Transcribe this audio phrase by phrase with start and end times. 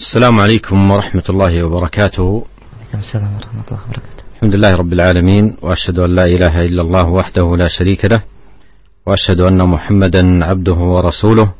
[0.00, 2.22] السلام عليكم ورحمة الله وبركاته.
[2.22, 4.22] وعليكم السلام ورحمة الله وبركاته.
[4.36, 8.22] الحمد لله رب العالمين وأشهد أن لا إله إلا الله وحده لا شريك له
[9.06, 11.52] وأشهد أن محمدا عبده ورسوله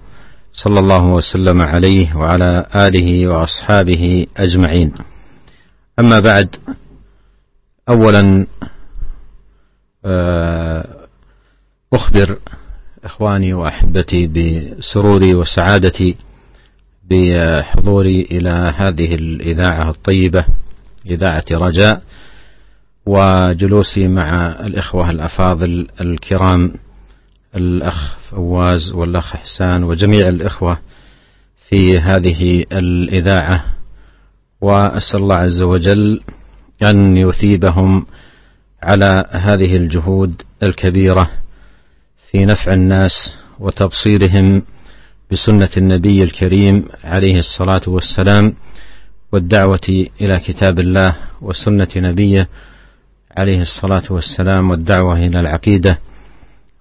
[0.53, 4.92] صلى الله وسلم عليه وعلى آله وأصحابه أجمعين.
[5.98, 6.56] أما بعد
[7.88, 8.46] أولا
[10.04, 10.84] آه،
[11.92, 12.38] أخبر
[13.04, 16.16] إخواني وأحبتي بسروري وسعادتي
[17.11, 20.45] بحضوري إلى هذه الإذاعة الطيبة
[21.10, 22.02] إذاعة رجاء
[23.06, 26.73] وجلوسي مع الإخوة الأفاضل الكرام
[27.56, 30.78] الأخ فواز والأخ حسان وجميع الإخوة
[31.68, 33.65] في هذه الإذاعة
[34.60, 36.20] وأسأل الله عز وجل
[36.82, 38.06] أن يثيبهم
[38.82, 41.30] على هذه الجهود الكبيرة
[42.30, 43.12] في نفع الناس
[43.60, 44.62] وتبصيرهم
[45.32, 48.54] بسنة النبي الكريم عليه الصلاة والسلام
[49.32, 52.48] والدعوة إلى كتاب الله وسنة نبيه
[53.37, 55.98] عليه الصلاة والسلام والدعوة إلى العقيدة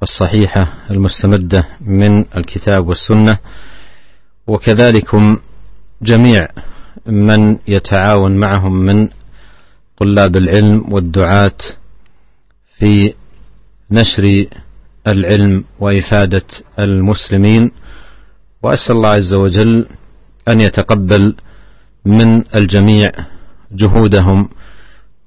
[0.04, 3.38] الصحيحة المستمدة من الكتاب والسنة
[4.48, 5.38] وكذلكم
[6.02, 6.48] جميع
[7.06, 9.08] من يتعاون معهم من
[9.98, 11.58] طلاب العلم والدعاة
[12.78, 13.14] في
[13.92, 14.46] نشر
[15.08, 16.44] العلم وإفادة
[16.80, 17.72] المسلمين
[18.64, 19.86] وأسأل الله عز وجل
[20.48, 21.36] أن يتقبل
[22.06, 23.12] من الجميع
[23.72, 24.50] جهودهم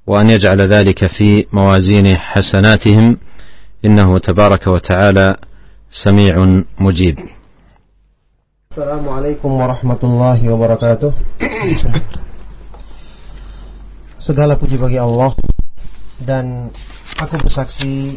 [0.07, 3.17] وأن يجعل ذلك في موازين حسناتهم
[3.85, 5.37] إنه تبارك وتعالى
[5.91, 7.19] سميع مجيب
[8.71, 11.13] السلام عليكم ورحمة الله وبركاته
[14.23, 15.35] Segala puji bagi Allah
[16.23, 16.71] dan
[17.19, 18.15] aku bersaksi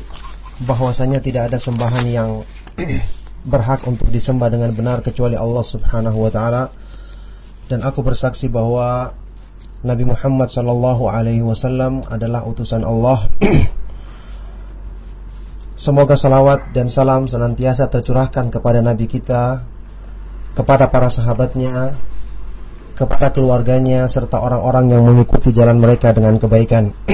[0.61, 2.45] bahwasanya tidak ada sembahan yang
[3.45, 6.73] berhak untuk disembah dengan benar kecuali Allah Subhanahu wa taala
[7.69, 9.13] dan aku bersaksi bahwa
[9.85, 13.29] Nabi Muhammad sallallahu alaihi wasallam adalah utusan Allah.
[15.77, 19.61] Semoga salawat dan salam senantiasa tercurahkan kepada nabi kita,
[20.57, 21.99] kepada para sahabatnya,
[22.97, 26.95] kepada keluarganya serta orang-orang yang mengikuti jalan mereka dengan kebaikan.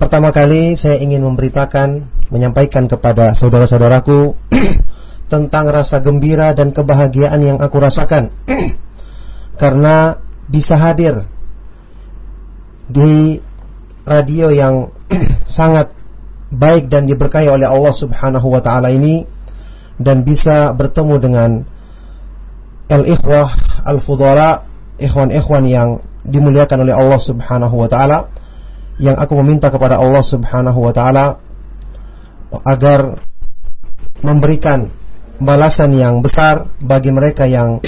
[0.00, 4.32] Pertama kali saya ingin memberitakan, menyampaikan kepada saudara-saudaraku
[5.26, 8.30] tentang rasa gembira dan kebahagiaan yang aku rasakan
[9.60, 11.26] karena bisa hadir
[12.86, 13.42] di
[14.06, 14.94] radio yang
[15.58, 15.90] sangat
[16.54, 19.26] baik dan diberkahi oleh Allah Subhanahu wa taala ini
[19.98, 21.50] dan bisa bertemu dengan
[22.86, 23.50] al-ikhwah
[23.82, 24.62] al-fudhala
[25.02, 28.30] ikhwan-ikhwan yang dimuliakan oleh Allah Subhanahu wa taala
[29.02, 31.42] yang aku meminta kepada Allah Subhanahu wa taala
[32.62, 33.18] agar
[34.22, 34.86] memberikan
[35.40, 37.80] balasan yang besar bagi mereka yang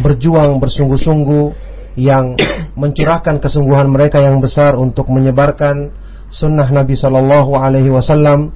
[0.00, 1.68] berjuang bersungguh-sungguh
[1.98, 2.38] yang
[2.78, 5.90] mencurahkan kesungguhan mereka yang besar untuk menyebarkan
[6.30, 8.54] sunnah Nabi Shallallahu Alaihi Wasallam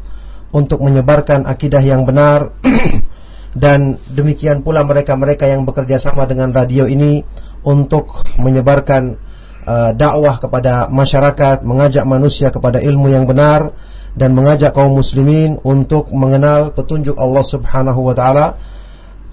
[0.54, 2.54] untuk menyebarkan akidah yang benar
[3.58, 7.26] dan demikian pula mereka-mereka yang bekerja sama dengan radio ini
[7.66, 8.06] untuk
[8.38, 9.18] menyebarkan
[9.66, 13.74] uh, dakwah kepada masyarakat, mengajak manusia kepada ilmu yang benar
[14.14, 18.46] dan mengajak kaum muslimin untuk mengenal petunjuk Allah Subhanahu wa taala.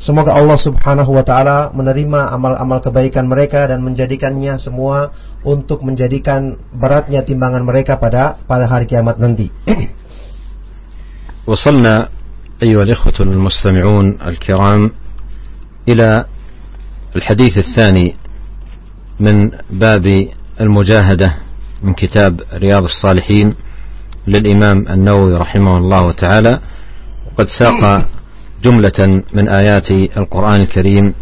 [0.02, 5.14] Semoga Allah Subhanahu wa taala menerima amal-amal kebaikan mereka dan menjadikannya semua
[5.46, 9.54] untuk menjadikan beratnya timbangan mereka pada pada hari kiamat nanti.
[11.42, 12.10] وصلنا
[12.62, 14.82] أيها الإخوة المستمعون الكرام
[15.90, 16.26] إلى
[17.16, 18.08] الحديث الثاني
[19.20, 20.06] من باب
[20.62, 21.30] المجاهدة
[21.84, 23.58] من كتاب رياض الصالحين
[24.28, 26.60] للإمام النووي رحمه الله تعالى
[27.28, 28.06] وقد ساق
[28.66, 31.14] جملة من آيات القرآن الكريم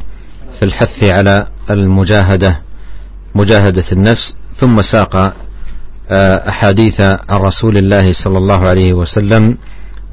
[0.60, 2.60] في الحث على المجاهدة
[3.36, 5.34] مجاهدة النفس ثم ساق
[6.12, 9.58] آه، أحاديث عن رسول الله صلى الله عليه وسلم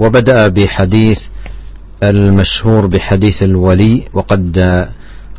[0.00, 1.18] وبدأ بحديث
[2.02, 4.88] المشهور بحديث الولي وقد آه،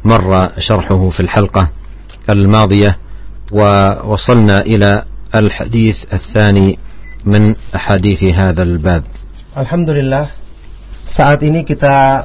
[0.05, 1.69] مر شرحه في الحلقة
[2.29, 2.97] الماضية
[3.51, 5.03] ووصلنا إلى
[5.35, 6.79] الحديث الثاني
[7.27, 7.43] من
[7.75, 9.03] أحاديث هذا الباب
[9.59, 9.87] الحمد
[11.11, 12.23] saat ini kita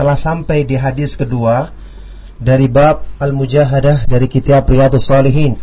[0.00, 1.76] telah sampai di hadis kedua
[2.40, 5.56] dari bab Al-Mujahadah dari kitab Riyadhus Salihin,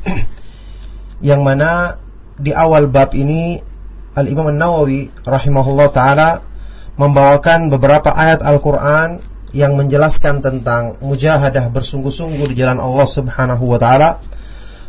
[1.29, 1.97] yang mana
[2.37, 3.57] di awal bab ini
[4.13, 6.29] Al-Imam nawawi rahimahullah taala
[7.01, 9.21] membawakan beberapa ayat Al-Qur'an
[9.57, 14.21] yang menjelaskan tentang mujahadah bersungguh-sungguh di jalan Allah Subhanahu wa taala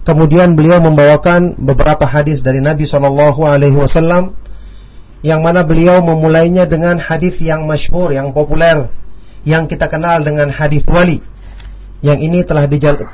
[0.08, 4.32] Kemudian beliau membawakan beberapa hadis dari Nabi Shallallahu Alaihi Wasallam
[5.20, 8.88] yang mana beliau memulainya dengan hadis yang masyhur, yang populer,
[9.44, 11.20] yang kita kenal dengan hadis wali.
[12.00, 12.64] Yang ini telah,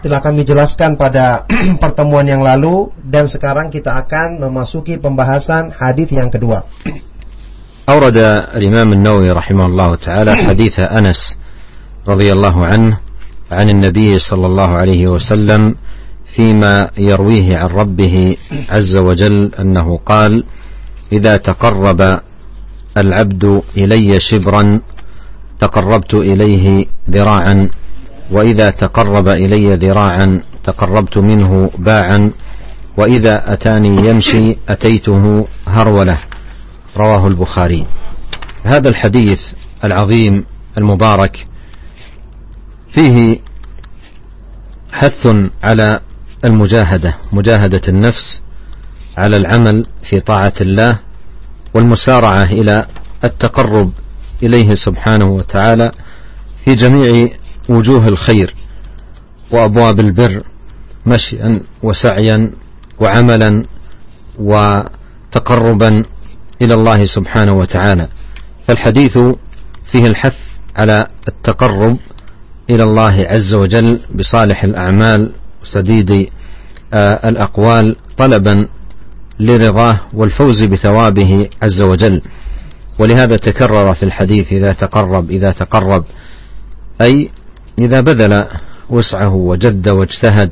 [0.07, 1.49] telah kami jelaskan pada
[1.83, 6.63] pertemuan yang lalu dan sekarang kita akan memasuki pembahasan hadis yang kedua.
[7.91, 8.17] أورد
[8.57, 11.21] الإمام النووي رحمه الله تعالى حديث أنس
[12.09, 12.95] رضي الله عنه
[13.53, 14.71] عن النبي صلى الله
[16.37, 18.37] فيما يرويه عن ربه
[18.69, 20.45] عز وجل انه قال
[21.13, 22.21] اذا تقرب
[22.97, 24.81] العبد الي شبرا
[25.61, 27.69] تقربت اليه ذراعا
[28.31, 32.31] واذا تقرب الي ذراعا تقربت منه باعا
[32.97, 36.19] واذا اتاني يمشي اتيته هروله
[36.97, 37.87] رواه البخاري
[38.65, 39.41] هذا الحديث
[39.85, 40.45] العظيم
[40.79, 41.45] المبارك
[42.89, 43.37] فيه
[44.93, 45.27] حث
[45.65, 46.01] على
[46.45, 48.43] المجاهدة مجاهدة النفس
[49.17, 50.99] على العمل في طاعة الله
[51.75, 52.87] والمسارعة إلى
[53.25, 53.91] التقرب
[54.43, 55.93] إليه سبحانه وتعالى
[56.65, 57.29] في جميع
[57.69, 58.55] وجوه الخير
[59.53, 60.39] وأبواب البر
[61.07, 62.51] مشيا وسعيا
[63.01, 63.65] وعملا
[64.39, 66.03] وتقربا
[66.63, 68.09] إلى الله سبحانه وتعالى
[68.69, 69.19] فالحديث
[69.93, 70.37] فيه الحث
[70.77, 71.97] على التقرب
[72.71, 75.33] إلى الله عز وجل بصالح الأعمال
[75.65, 76.29] سديد
[76.95, 78.69] آه، الأقوال طلبا
[79.41, 82.23] لرضاه والفوز بثوابه عز وجل
[82.99, 86.05] ولهذا تكرر في الحديث إذا تقرب إذا تقرب
[87.01, 87.31] أي
[87.79, 88.45] إذا بذل
[88.91, 90.51] وسعه وجد واجتهد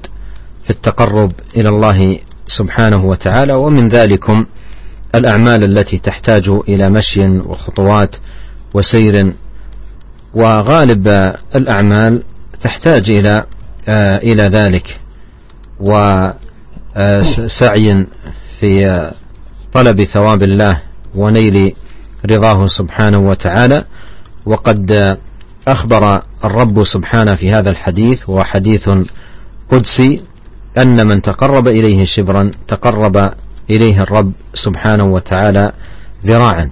[0.65, 4.45] في التقرب إلى الله سبحانه وتعالى ومن ذلكم
[5.15, 8.17] الأعمال التي تحتاج إلى مشي وخطوات
[8.75, 9.33] وسير
[10.35, 11.09] وغالب
[11.55, 12.23] الأعمال
[12.63, 13.45] تحتاج إلى
[13.89, 15.01] آه، إلى ذلك
[15.81, 16.37] وسعي
[17.93, 18.05] آه،
[18.61, 19.15] في آه،
[19.75, 20.81] طلب ثواب الله
[21.15, 21.75] ونيل
[22.31, 23.85] رضاه سبحانه وتعالى
[24.47, 24.97] وقد
[25.69, 28.91] أخبر الرب سبحانه في هذا الحديث وهو حديث
[29.71, 30.23] قدسي
[30.83, 33.33] أن من تقرب إليه شبرا تقرب
[33.71, 35.73] إليه الرب سبحانه وتعالى
[36.25, 36.71] ذراعا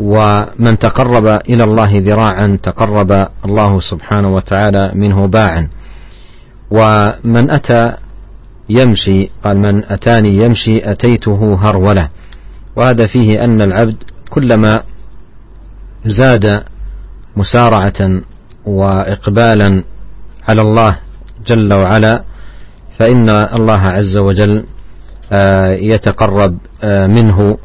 [0.00, 5.68] ومن تقرب إلى الله ذراعا تقرب الله سبحانه وتعالى منه باعا
[6.76, 7.96] ومن أتى
[8.68, 12.08] يمشي قال من أتاني يمشي أتيته هرولة
[12.76, 13.96] وهذا فيه أن العبد
[14.30, 14.82] كلما
[16.06, 16.62] زاد
[17.36, 18.20] مسارعة
[18.66, 19.84] وإقبالا
[20.48, 20.96] على الله
[21.46, 22.22] جل وعلا
[22.98, 24.64] فإن الله عز وجل
[25.32, 27.56] آه، يتقرب آه، منه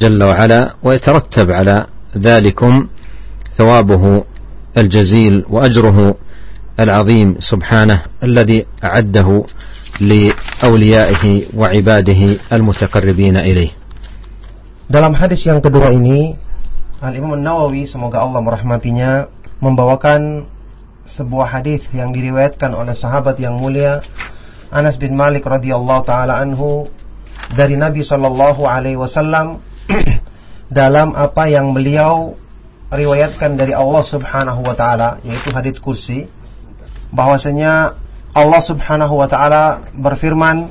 [0.00, 1.86] جل وعلا ويترتب على
[2.18, 2.72] ذلكم
[3.56, 4.24] ثوابه
[4.78, 6.14] الجزيل وأجره
[6.76, 9.28] العظيم سبحانه الذي أعده
[10.00, 11.24] لأوليائه
[11.56, 13.72] وعباده المتقربين إليه
[14.86, 16.36] Dalam hadis yang kedua ini
[17.02, 19.26] Al-Imam Nawawi semoga Allah merahmatinya
[19.58, 20.46] membawakan
[21.10, 24.04] sebuah hadis yang diriwayatkan oleh sahabat yang mulia
[24.70, 26.86] Anas bin Malik radhiyallahu taala anhu
[27.56, 29.58] dari Nabi sallallahu alaihi wasallam
[30.80, 32.36] dalam apa yang beliau
[32.94, 36.28] riwayatkan dari Allah Subhanahu wa taala yaitu hadis kursi
[37.14, 37.94] bahwasanya
[38.36, 40.70] Allah Subhanahu wa taala berfirman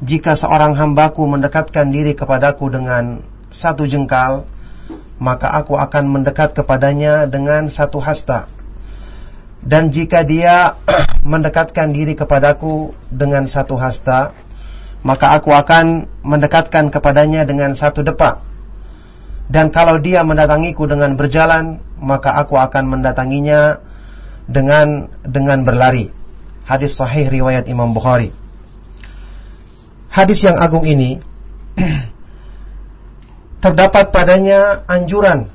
[0.00, 4.46] jika seorang hambaku mendekatkan diri kepadaku dengan satu jengkal
[5.20, 8.48] maka aku akan mendekat kepadanya dengan satu hasta
[9.60, 10.80] dan jika dia
[11.20, 14.32] mendekatkan diri kepadaku dengan satu hasta
[15.04, 18.40] maka aku akan mendekatkan kepadanya dengan satu depak
[19.52, 23.82] dan kalau dia mendatangiku dengan berjalan maka aku akan mendatanginya
[24.48, 26.08] dengan dengan berlari.
[26.64, 28.30] Hadis sahih riwayat Imam Bukhari.
[30.10, 31.18] Hadis yang agung ini
[33.62, 35.50] terdapat padanya anjuran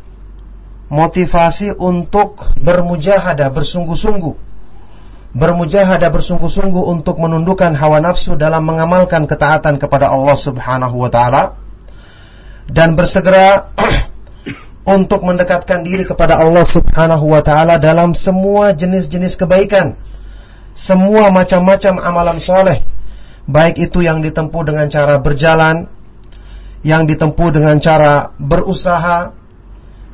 [0.85, 4.35] motivasi untuk bermujahadah bersungguh-sungguh
[5.35, 11.57] bermujahadah bersungguh-sungguh untuk menundukkan hawa nafsu dalam mengamalkan ketaatan kepada Allah Subhanahu wa taala
[12.71, 13.73] dan bersegera
[14.85, 19.97] untuk mendekatkan diri kepada Allah Subhanahu wa taala dalam semua jenis-jenis kebaikan.
[20.75, 22.83] Semua macam-macam amalan soleh
[23.47, 25.87] Baik itu yang ditempuh dengan cara berjalan
[26.83, 29.31] Yang ditempuh dengan cara berusaha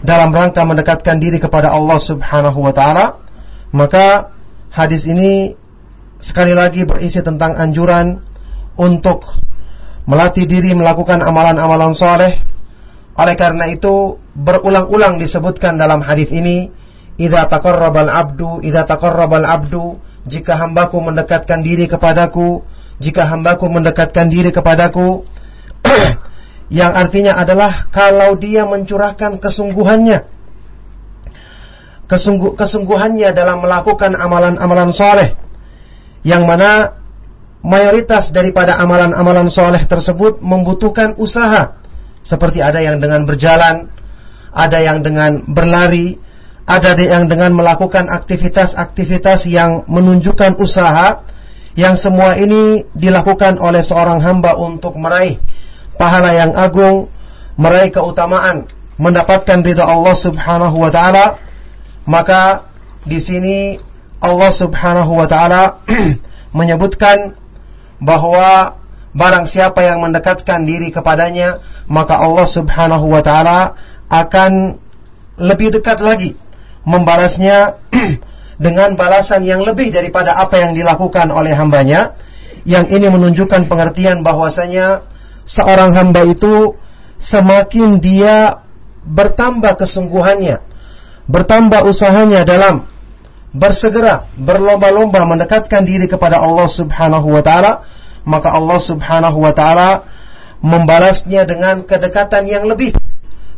[0.05, 3.17] Dalam rangka mendekatkan diri kepada Allah subhanahu wa ta'ala
[3.73, 4.37] Maka
[4.69, 5.57] hadis ini
[6.21, 8.21] Sekali lagi berisi tentang anjuran
[8.77, 9.25] Untuk
[10.05, 12.37] melatih diri melakukan amalan-amalan soleh
[13.19, 16.71] oleh karena itu berulang-ulang disebutkan dalam hadis ini,
[17.19, 22.63] "Idza taqarrabal abdu, idza taqarrabal abdu," jika hambaku mendekatkan diri kepadaku,
[23.03, 25.27] jika hambaku mendekatkan diri kepadaku,
[26.79, 30.23] yang artinya adalah kalau dia mencurahkan kesungguhannya,
[32.07, 35.35] kesungguh, kesungguhannya dalam melakukan amalan-amalan soleh,
[36.23, 36.95] yang mana
[37.59, 41.80] mayoritas daripada amalan-amalan soleh tersebut membutuhkan usaha
[42.21, 43.89] seperti ada yang dengan berjalan,
[44.53, 46.21] ada yang dengan berlari,
[46.69, 51.25] ada yang dengan melakukan aktivitas-aktivitas yang menunjukkan usaha
[51.73, 55.39] yang semua ini dilakukan oleh seorang hamba untuk meraih
[55.97, 57.09] pahala yang agung,
[57.57, 58.69] meraih keutamaan,
[59.01, 61.25] mendapatkan ridha Allah Subhanahu wa taala,
[62.05, 62.67] maka
[63.07, 63.57] di sini
[64.21, 65.81] Allah Subhanahu wa taala
[66.57, 67.33] menyebutkan
[68.01, 68.77] bahwa
[69.15, 71.59] barang siapa yang mendekatkan diri kepadanya
[71.91, 73.75] maka Allah Subhanahu wa taala
[74.07, 74.79] akan
[75.35, 76.39] lebih dekat lagi
[76.87, 77.75] membalasnya
[78.65, 82.15] dengan balasan yang lebih daripada apa yang dilakukan oleh hambanya
[82.63, 85.03] yang ini menunjukkan pengertian bahwasanya
[85.43, 86.77] seorang hamba itu
[87.19, 88.61] semakin dia
[89.01, 90.61] bertambah kesungguhannya,
[91.25, 92.85] bertambah usahanya dalam
[93.49, 97.81] bersegera, berlomba-lomba mendekatkan diri kepada Allah Subhanahu wa taala,
[98.29, 99.89] maka Allah Subhanahu wa taala
[100.63, 102.93] membalasnya dengan kedekatan yang lebih,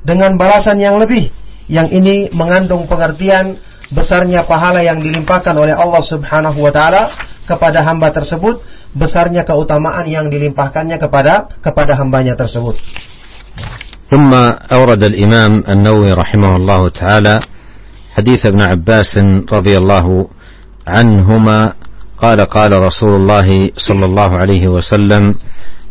[0.02, 1.30] dengan balasan yang lebih.
[1.68, 3.56] Yang ini mengandung pengertian
[3.94, 7.12] besarnya pahala yang dilimpahkan oleh Allah Subhanahu wa taala
[7.48, 8.60] kepada hamba tersebut,
[8.96, 12.76] besarnya keutamaan yang dilimpahkannya kepada kepada hambanya tersebut.
[14.14, 14.30] ثم
[14.70, 17.36] أورد الإمام النووي رحمه الله تعالى
[18.16, 19.12] حديث ابن عباس
[19.50, 20.06] رضي الله
[20.86, 21.60] عنهما
[22.22, 25.34] قال قال رسول الله صلى الله عليه وسلم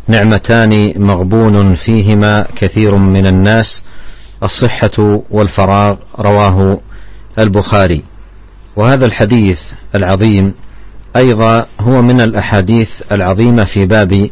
[0.09, 3.83] نعمتان مغبون فيهما كثير من الناس
[4.43, 6.81] الصحة والفراغ رواه
[7.39, 8.03] البخاري
[8.77, 9.59] وهذا الحديث
[9.95, 10.55] العظيم
[11.17, 14.31] أيضا هو من الأحاديث العظيمة في باب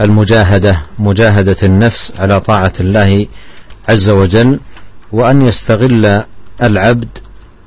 [0.00, 3.26] المجاهدة مجاهدة النفس على طاعة الله
[3.88, 4.60] عز وجل
[5.12, 6.24] وأن يستغل
[6.62, 7.08] العبد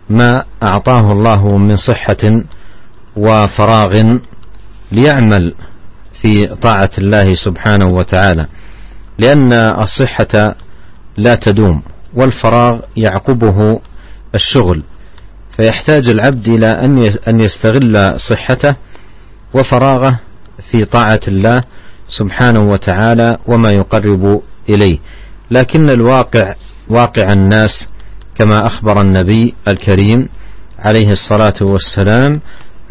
[0.10, 2.18] ما أعطاه الله من صحة
[3.16, 4.18] وفراغ
[4.92, 5.54] ليعمل
[6.24, 8.48] في طاعة الله سبحانه وتعالى
[9.20, 10.56] لأن الصحة
[11.18, 11.82] لا تدوم
[12.13, 13.80] والفراغ يعقبه
[14.36, 14.84] الشغل
[15.51, 16.70] فيحتاج العبد إلى
[17.27, 18.75] أن يستغل صحته
[19.53, 20.20] وفراغه
[20.72, 21.62] في طاعة الله
[22.08, 24.98] سبحانه وتعالى وما يقرب إليه
[25.51, 26.56] لكن الواقع
[26.89, 27.89] واقع الناس
[28.36, 30.30] كما أخبر النبي الكريم
[30.80, 32.42] عليه الصلاة والسلام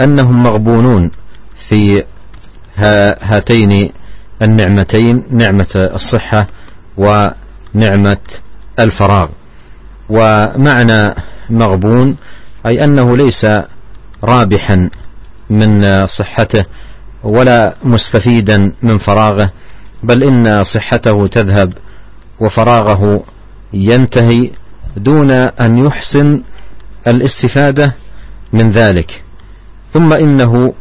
[0.01, 1.11] أنهم مغبونون
[1.69, 2.03] في
[2.79, 3.93] هاتين
[4.43, 6.47] النعمتين نعمة الصحة
[6.97, 8.19] ونعمة
[8.81, 9.29] الفراغ
[10.11, 11.14] ومعنى
[11.50, 12.17] مغبون
[12.67, 13.47] أي أنه ليس
[14.25, 14.91] رابحا
[15.50, 16.64] من صحته
[17.25, 19.50] ولا مستفيدا من فراغه
[20.02, 21.73] بل إن صحته تذهب
[22.41, 23.25] وفراغه
[23.73, 24.50] ينتهي
[24.97, 26.43] دون أن يحسن
[27.07, 27.93] الاستفادة
[28.52, 29.23] من ذلك
[29.93, 30.75] ثم إنه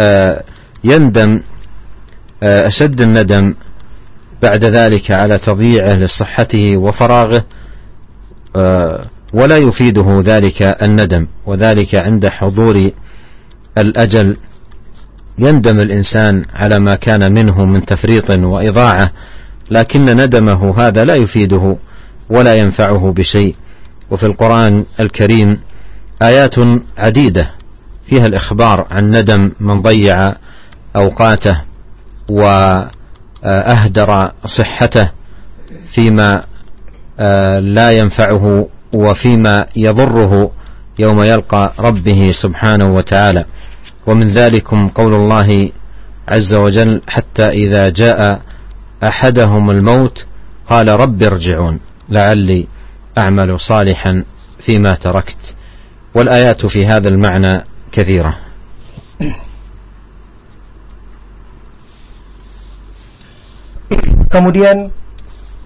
[0.00, 0.42] آه،
[0.84, 1.40] يندم
[2.42, 3.54] آه، أشد الندم
[4.42, 7.44] بعد ذلك على تضييعه لصحته وفراغه
[8.56, 9.02] آه،
[9.34, 12.90] ولا يفيده ذلك الندم وذلك عند حضور
[13.78, 14.36] الأجل
[15.38, 19.10] يندم الإنسان على ما كان منه من تفريط وإضاعة
[19.70, 21.76] لكن ندمه هذا لا يفيده
[22.30, 23.54] ولا ينفعه بشيء
[24.10, 25.60] وفي القرآن الكريم
[26.22, 26.54] آيات
[26.98, 27.50] عديدة
[28.06, 30.32] فيها الإخبار عن ندم من ضيع
[30.96, 31.60] أوقاته
[32.30, 35.10] وأهدر صحته
[35.94, 36.30] فيما
[37.22, 40.50] آه، لا ينفعه وفيما يضره
[40.98, 43.44] يوم يلقى ربه سبحانه وتعالى
[44.06, 45.70] ومن ذلكم قول الله
[46.28, 48.40] عز وجل حتى إذا جاء
[49.04, 50.26] أحدهم الموت
[50.66, 52.66] قال رب ارجعون لعلي
[53.18, 54.24] أعمل صالحا
[54.66, 55.54] فيما تركت
[56.14, 58.36] والآيات في هذا المعنى كثيرة
[64.30, 64.94] Kemudian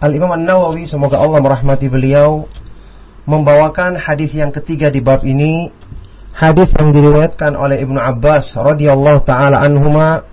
[0.00, 2.48] Al-Imam An-Nawawi semoga Allah merahmati beliau
[3.28, 5.68] membawakan hadis yang ketiga di bab ini
[6.32, 10.24] hadis yang diriwayatkan oleh Ibnu Abbas radhiyallahu taala anhuma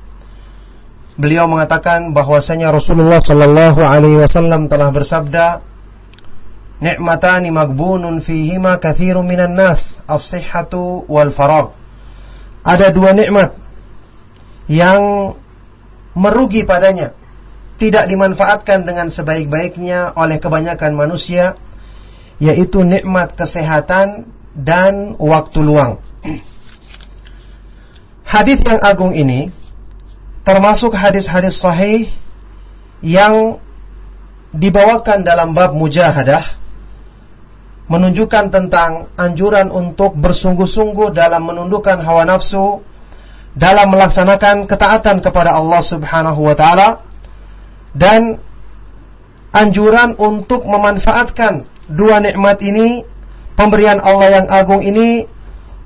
[1.19, 5.59] beliau mengatakan bahwasanya Rasulullah sallallahu alaihi wasallam telah bersabda
[6.79, 11.71] nikmatani magbunun fihima kathiru minan nas as-sihhatu wal farag
[12.63, 13.55] ada dua nikmat
[14.71, 15.31] yang
[16.15, 17.11] merugi padanya
[17.81, 21.57] tidak dimanfaatkan dengan sebaik-baiknya oleh kebanyakan manusia
[22.38, 25.97] yaitu nikmat kesehatan dan waktu luang.
[28.21, 29.50] Hadis yang agung ini
[30.45, 32.05] termasuk hadis-hadis sahih
[33.01, 33.57] yang
[34.53, 36.61] dibawakan dalam bab mujahadah
[37.89, 42.85] menunjukkan tentang anjuran untuk bersungguh-sungguh dalam menundukkan hawa nafsu
[43.57, 47.09] dalam melaksanakan ketaatan kepada Allah Subhanahu wa taala
[47.91, 48.39] dan
[49.51, 53.03] anjuran untuk memanfaatkan dua nikmat ini,
[53.60, 55.27] pemberian Allah yang agung ini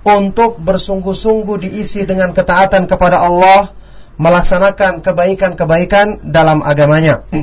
[0.05, 3.73] untuk bersungguh-sungguh diisi dengan ketaatan kepada Allah,
[4.21, 7.25] melaksanakan kebaikan-kebaikan dalam agamanya.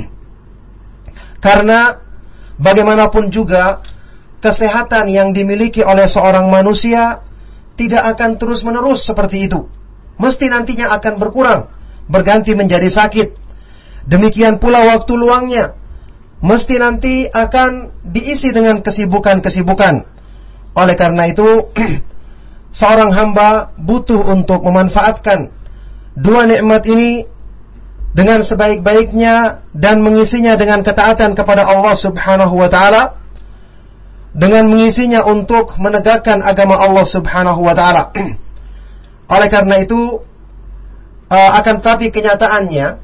[1.45, 1.99] Karena
[2.63, 3.83] bagaimanapun juga
[4.39, 7.19] kesehatan yang dimiliki oleh seorang manusia
[7.75, 9.67] tidak akan terus-menerus seperti itu.
[10.23, 11.67] Mesti nantinya akan berkurang,
[12.07, 13.42] berganti menjadi sakit,
[14.09, 15.79] Demikian pula waktu luangnya
[16.43, 19.95] mesti nanti akan diisi dengan kesibukan-kesibukan.
[20.75, 21.47] Oleh karena itu,
[22.79, 25.55] seorang hamba butuh untuk memanfaatkan
[26.19, 27.31] dua nikmat ini
[28.13, 33.23] dengan sebaik-baiknya dan mengisinya dengan ketaatan kepada Allah Subhanahu wa taala
[34.35, 38.11] dengan mengisinya untuk menegakkan agama Allah Subhanahu wa taala.
[39.33, 40.19] Oleh karena itu
[41.31, 43.02] uh, akan tapi kenyataannya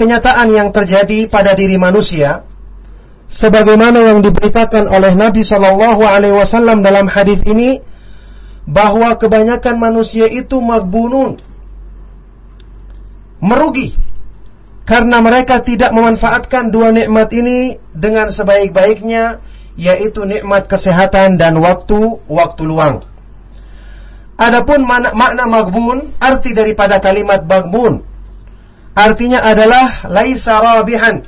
[0.00, 2.48] kenyataan yang terjadi pada diri manusia
[3.28, 7.84] sebagaimana yang diberitakan oleh Nabi Shallallahu alaihi wasallam dalam hadis ini
[8.64, 11.36] bahwa kebanyakan manusia itu magbunun
[13.44, 13.92] merugi
[14.88, 19.44] karena mereka tidak memanfaatkan dua nikmat ini dengan sebaik-baiknya
[19.76, 23.06] yaitu nikmat kesehatan dan waktu waktu luang.
[24.34, 28.02] Adapun makna magbun arti daripada kalimat magbun
[28.96, 31.22] artinya adalah laisa rabihan.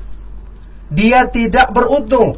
[0.92, 2.36] Dia tidak beruntung.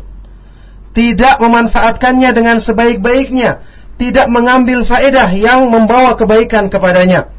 [0.95, 3.67] Tidak memanfaatkannya dengan sebaik-baiknya,
[3.99, 7.35] tidak mengambil faedah yang membawa kebaikan kepadanya.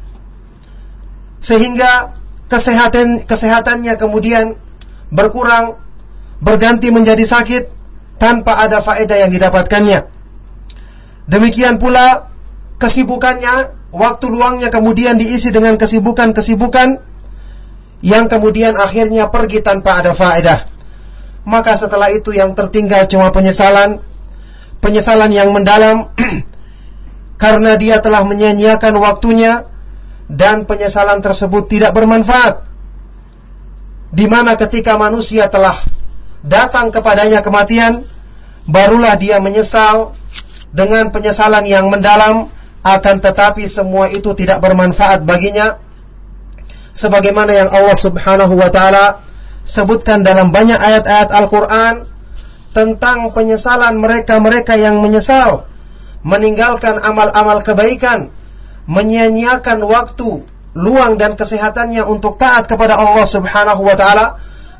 [1.40, 2.20] Sehingga
[2.52, 4.60] kesehatan kesehatannya kemudian
[5.08, 5.80] berkurang,
[6.36, 7.64] berganti menjadi sakit
[8.20, 10.04] tanpa ada faedah yang didapatkannya.
[11.24, 12.28] Demikian pula
[12.76, 16.88] kesibukannya, waktu luangnya kemudian diisi dengan kesibukan-kesibukan
[18.04, 20.68] yang kemudian akhirnya pergi tanpa ada faedah.
[21.46, 24.02] Maka setelah itu yang tertinggal cuma penyesalan,
[24.82, 26.10] penyesalan yang mendalam
[27.42, 29.70] karena dia telah menyanyiakan waktunya
[30.26, 32.66] dan penyesalan tersebut tidak bermanfaat.
[34.10, 35.86] Di mana ketika manusia telah
[36.42, 38.04] datang kepadanya kematian,
[38.66, 40.18] barulah dia menyesal
[40.74, 42.50] dengan penyesalan yang mendalam
[42.82, 45.78] akan tetapi semua itu tidak bermanfaat baginya
[46.96, 49.22] sebagaimana yang Allah Subhanahu wa taala
[49.68, 52.08] sebutkan dalam banyak ayat-ayat Al-Qur'an
[52.72, 55.68] tentang penyesalan mereka-mereka yang menyesal
[56.26, 58.34] meninggalkan amal-amal kebaikan,
[58.90, 60.42] menyia-nyiakan waktu,
[60.74, 64.26] luang dan kesehatannya untuk taat kepada Allah Subhanahu wa taala,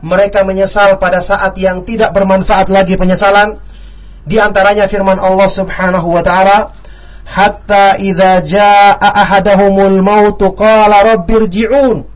[0.02, 3.62] mereka menyesal pada saat yang tidak bermanfaat lagi penyesalan.
[4.26, 6.74] Di antaranya firman Allah Subhanahu wa taala,
[7.26, 12.06] hatta idza jaa ahadahumul maut qala rabbirji'un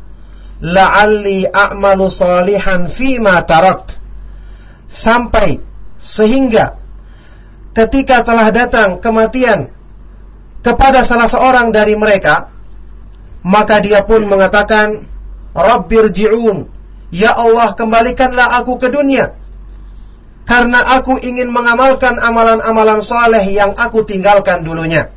[0.63, 2.87] la'alli a'malu salihan
[3.19, 3.99] ma tarakt
[4.87, 5.59] sampai
[5.99, 6.79] sehingga
[7.75, 9.75] ketika telah datang kematian
[10.63, 12.55] kepada salah seorang dari mereka
[13.43, 15.11] maka dia pun mengatakan
[15.59, 16.71] rabbirji'un
[17.11, 19.40] ya Allah kembalikanlah aku ke dunia
[20.47, 25.11] karena aku ingin mengamalkan amalan-amalan soleh yang aku tinggalkan dulunya.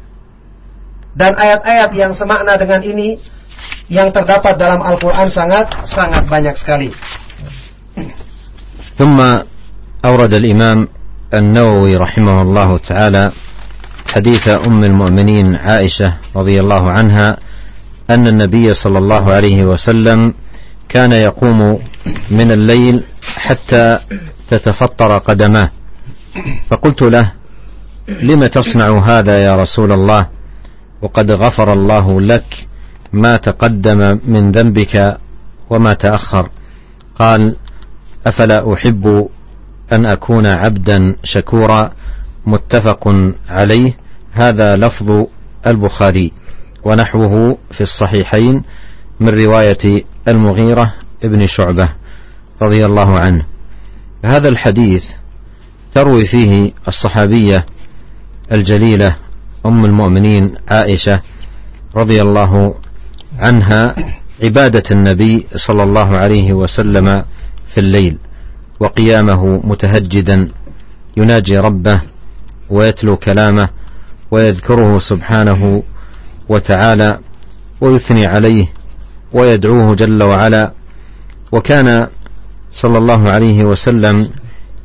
[1.14, 3.22] Dan ayat-ayat yang semakna dengan ini
[3.86, 6.90] yang terdapat dalam Al-Quran sangat sangat banyak sekali.
[8.94, 9.18] ثم
[10.06, 10.80] أورد الإمام
[11.34, 13.24] النووي رحمه الله تعالى
[14.14, 17.30] حديث أم المؤمنين عائشة رضي الله عنها
[18.10, 20.34] أن النبي صلى الله عليه وسلم
[20.90, 21.60] كان يقوم
[22.32, 24.00] من الليل حتى
[24.50, 25.70] تتفطر قدماه
[26.72, 27.32] فقلت له
[28.08, 30.28] لم تصنع هذا يا رسول الله
[31.02, 32.68] وقد غفر الله لك
[33.14, 35.18] ما تقدم من ذنبك
[35.70, 36.50] وما تاخر
[37.16, 37.56] قال
[38.28, 39.30] افلا احب
[39.94, 41.92] ان اكون عبدا شكورا
[42.46, 43.98] متفق عليه
[44.34, 45.26] هذا لفظ
[45.68, 46.32] البخاري
[46.84, 48.64] ونحوه في الصحيحين
[49.20, 51.90] من روايه المغيره ابن شعبه
[52.68, 53.46] رضي الله عنه
[54.26, 55.04] هذا الحديث
[55.96, 57.66] تروي فيه الصحابية
[58.52, 59.16] الجليلة
[59.66, 61.22] أم المؤمنين عائشة
[61.96, 62.76] رضي الله
[63.40, 63.96] عنها
[64.44, 67.24] عبادة النبي صلى الله عليه وسلم
[67.74, 68.18] في الليل
[68.80, 70.48] وقيامه متهجدا
[71.18, 72.02] يناجي ربه
[72.70, 73.70] ويتلو كلامه
[74.32, 75.84] ويذكره سبحانه
[76.50, 77.20] وتعالى
[77.82, 78.66] ويثني عليه
[79.34, 80.72] ويدعوه جل وعلا
[81.52, 82.08] وكان
[82.74, 84.30] صلى الله عليه وسلم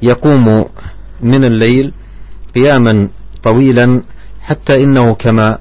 [0.02, 0.64] يقوم
[1.22, 1.92] من الليل
[2.54, 3.08] قياما
[3.42, 4.02] طويلا
[4.42, 5.58] حتى انه كما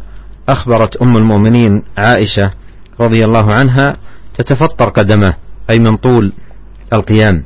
[0.50, 2.52] اخبرت ام المؤمنين عائشه
[3.00, 3.94] رضي الله عنها
[4.38, 5.34] تتفطر قدمه
[5.70, 6.34] اي من طول
[6.94, 7.44] القيام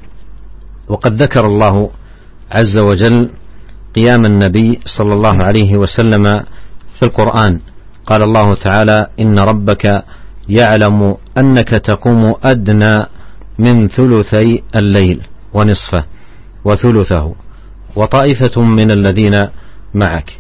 [0.88, 1.89] وقد ذكر الله
[2.52, 3.30] عز وجل
[3.96, 6.24] قيام النبي صلى الله عليه وسلم
[7.00, 7.60] في القران
[8.06, 10.04] قال الله تعالى ان ربك
[10.50, 13.06] يعلم انك تقوم ادنى
[13.60, 15.20] من ثلثي الليل
[15.54, 16.04] ونصفه
[16.66, 17.34] وثلثه
[17.96, 19.38] وطائفة من الذين
[19.94, 20.40] معك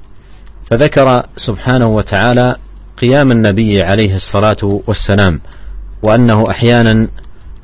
[0.71, 2.55] فذكر سبحانه وتعالى
[3.01, 5.39] قيام النبي عليه الصلاة والسلام
[6.03, 7.07] وأنه أحيانا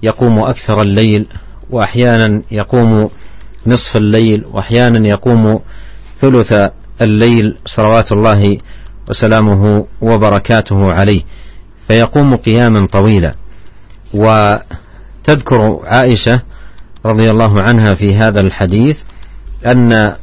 [0.04, 1.26] يقوم أكثر الليل
[1.70, 3.10] وأحيانا يقوم
[3.68, 5.60] نصف الليل وأحيانا يقوم
[6.20, 6.54] ثلث
[7.02, 8.58] الليل صلوات الله
[9.10, 11.22] وسلامه وبركاته عليه
[11.88, 13.36] فيقوم قياما طويلا
[14.14, 14.58] و
[15.28, 16.42] تذكر عائشة
[17.06, 18.98] رضي الله عنها في هذا الحديث
[19.66, 20.14] أن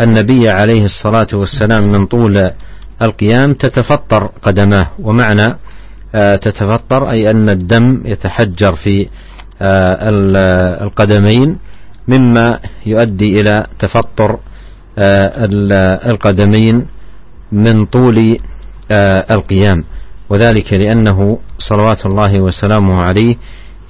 [0.00, 2.32] النبي عليه الصلاة والسلام من طول
[3.02, 5.54] القيام تتفطر قدماه ومعنى
[6.14, 9.08] آه، تتفطر أي أن الدم يتحجر في
[9.62, 9.96] آه،
[10.84, 11.58] القدمين
[12.08, 14.38] مما يؤدي إلى تفطر
[14.98, 15.48] آه،
[16.12, 16.86] القدمين
[17.52, 18.38] من طول
[19.30, 19.84] القيام
[20.28, 23.36] وذلك لأنه صلوات الله وسلامه عليه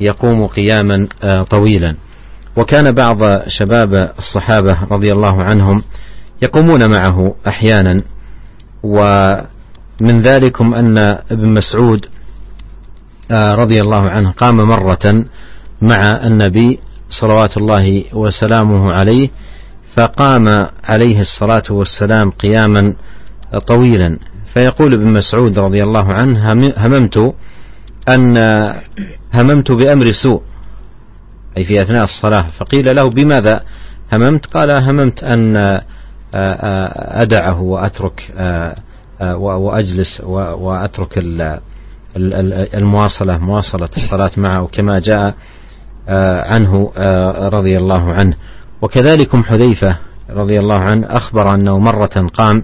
[0.01, 1.95] يقوم قياما آه، طويلا
[2.57, 5.77] وكان بعض شباب الصحابة رضي الله عنهم
[6.43, 8.03] يقومون معه أحيانا
[8.83, 10.99] ومن ذلكم أن
[11.31, 12.07] ابن مسعود
[13.31, 15.25] آه، رضي الله عنه قام مرة
[15.83, 16.79] مع النبي
[17.11, 19.29] صلوات الله وسلامه عليه
[19.97, 22.95] فقام عليه الصلاة والسلام قياما
[23.67, 24.19] طويلا
[24.55, 27.35] فيقول ابن مسعود رضي الله عنه هممت
[28.15, 28.37] أن
[29.35, 30.43] هممت بأمر سوء
[31.57, 33.61] أي في أثناء الصلاة فقيل له بماذا
[34.13, 35.77] هممت قال هممت أن آه،
[36.35, 38.75] آه، أدعه وأترك آه،
[39.37, 40.21] وأجلس
[40.61, 41.19] وأترك
[42.75, 45.35] المواصلة مواصلة الصلاة معه كما جاء
[46.53, 46.93] عنه
[47.49, 48.37] رضي الله عنه
[48.83, 49.97] وكذلكم حذيفة
[50.31, 52.63] رضي الله عنه أخبر أنه مرة قام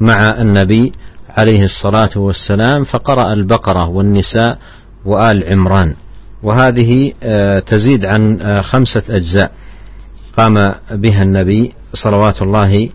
[0.00, 0.92] مع النبي
[1.36, 4.58] عليه الصلاة والسلام فقرأ البقرة والنساء
[5.04, 5.94] وآل عمران
[6.42, 9.50] وهذه آه، تزيد عن آه، خمسة أجزاء
[10.36, 12.88] قام بها النبي صلوات الله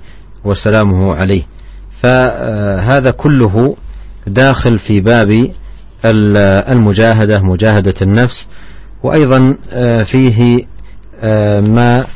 [0.46, 1.44] وسلامه عليه
[2.02, 3.76] فهذا آه، كله
[4.28, 5.28] داخل في باب
[6.72, 8.48] المجاهدة مجاهدة النفس
[9.04, 9.56] وأيضا
[10.04, 10.66] فيه
[11.68, 12.08] ما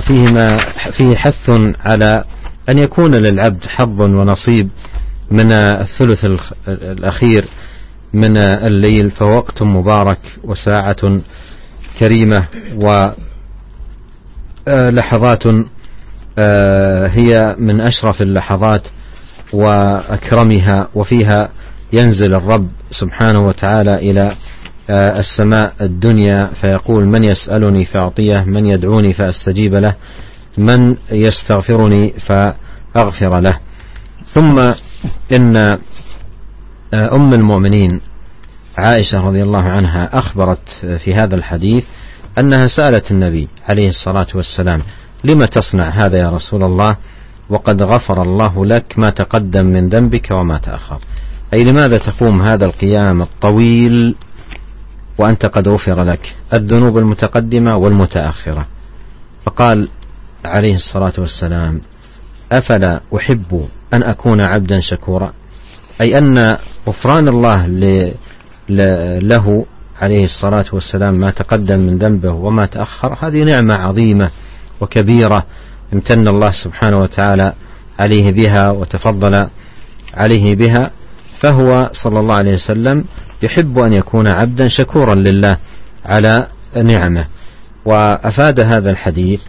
[0.00, 0.54] فيه ما
[0.92, 1.50] فيه حث
[1.84, 2.24] على
[2.68, 4.68] أن يكون للعبد حظ ونصيب
[5.30, 6.24] من الثلث
[6.68, 7.44] الأخير
[8.12, 11.20] من الليل فوقت مبارك وساعة
[11.98, 12.44] كريمة
[14.68, 15.64] ولحظات آه،
[16.38, 18.82] آه، هي من أشرف اللحظات
[19.52, 21.48] وأكرمها وفيها
[21.92, 24.36] ينزل الرب سبحانه وتعالى إلى
[24.90, 29.94] آه، السماء الدنيا فيقول من يسألني فأعطيه من يدعوني فأستجيب له
[30.58, 33.58] من يستغفرني فأغفر له
[34.32, 34.58] ثم
[35.32, 35.56] إن
[36.94, 38.00] آه، أم المؤمنين
[38.78, 40.68] عائشة رضي الله عنها أخبرت
[41.04, 41.84] في هذا الحديث
[42.38, 44.82] أنها سألت النبي عليه الصلاة والسلام
[45.24, 46.96] لما تصنع هذا يا رسول الله
[47.50, 50.98] وقد غفر الله لك ما تقدم من ذنبك وما تأخر
[51.54, 54.14] أي لماذا تقوم هذا القيام الطويل
[55.18, 58.66] وأنت قد غفر لك الذنوب المتقدمة والمتأخرة
[59.44, 59.88] فقال
[60.44, 61.80] عليه الصلاة والسلام
[62.52, 65.32] أفلا أحب أن أكون عبدا شكورا
[66.00, 66.56] أي أن
[66.88, 67.66] غفران الله
[69.20, 69.66] له
[70.00, 74.30] عليه الصلاة والسلام ما تقدم من ذنبه وما تأخر هذه نعمة عظيمة
[74.80, 75.46] وكبيرة
[75.92, 77.52] امتن الله سبحانه وتعالى
[77.98, 79.46] عليه بها وتفضل
[80.14, 80.90] عليه بها
[81.42, 83.04] فهو صلى الله عليه وسلم
[83.42, 85.56] يحب أن يكون عبدا شكورا لله
[86.06, 86.46] على
[86.82, 87.26] نعمه
[87.84, 89.40] وأفاد هذا الحديث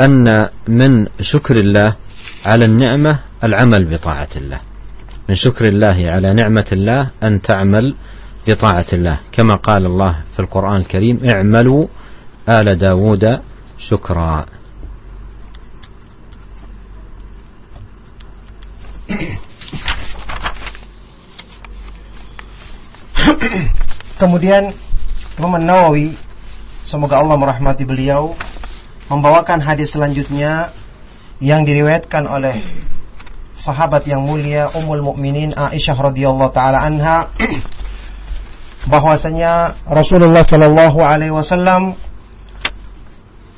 [0.00, 1.94] أن من شكر الله
[2.46, 4.60] على النعمة العمل بطاعة الله
[5.28, 7.94] من شكر الله على نعمة الله أن تعمل
[8.46, 11.82] بطاعة الله كما قال الله في القرآن الكريم اعملوا
[12.48, 13.24] آل داود
[13.78, 14.46] شكرا
[24.20, 24.70] Kemudian
[25.40, 26.12] Imam Nawawi
[26.84, 28.36] semoga Allah merahmati beliau
[29.10, 30.76] membawakan hadis selanjutnya
[31.42, 32.60] yang diriwayatkan oleh
[33.60, 37.28] sahabat yang mulia Ummul Mukminin Aisyah radhiyallahu taala anha
[38.88, 41.92] bahwasanya Rasulullah Shallallahu alaihi wasallam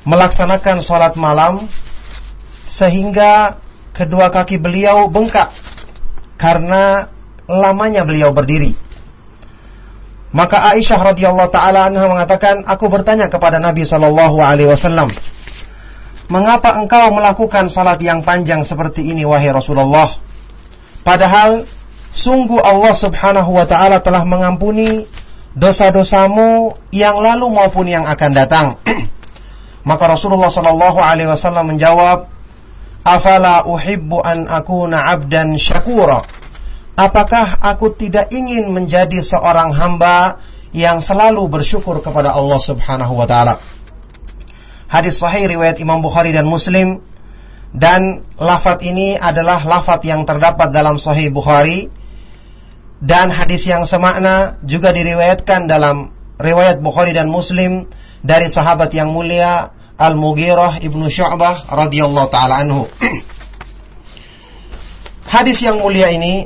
[0.02, 1.70] melaksanakan sholat malam
[2.66, 3.62] sehingga
[3.94, 5.54] kedua kaki beliau bengkak
[6.34, 7.06] karena
[7.46, 8.74] lamanya beliau berdiri.
[10.34, 15.12] Maka Aisyah radhiyallahu taala anha mengatakan, aku bertanya kepada Nabi Shallallahu alaihi wasallam,
[16.32, 20.16] Mengapa engkau melakukan salat yang panjang seperti ini wahai Rasulullah?
[21.04, 21.68] Padahal
[22.08, 25.04] sungguh Allah Subhanahu wa taala telah mengampuni
[25.52, 28.66] dosa-dosamu yang lalu maupun yang akan datang.
[29.84, 32.24] Maka Rasulullah shallallahu alaihi wasallam menjawab,
[33.04, 36.24] "Afala uhibbu an akuna 'abdan syakura?"
[36.96, 40.40] Apakah aku tidak ingin menjadi seorang hamba
[40.72, 43.71] yang selalu bersyukur kepada Allah Subhanahu wa taala?
[44.92, 47.00] Hadis sahih riwayat Imam Bukhari dan Muslim
[47.72, 51.88] dan lafat ini adalah lafat yang terdapat dalam sahih Bukhari
[53.00, 57.88] dan hadis yang semakna juga diriwayatkan dalam riwayat Bukhari dan Muslim
[58.20, 62.84] dari sahabat yang mulia Al-Mughirah Ibnu Syu'bah radhiyallahu taala anhu.
[65.32, 66.44] Hadis yang mulia ini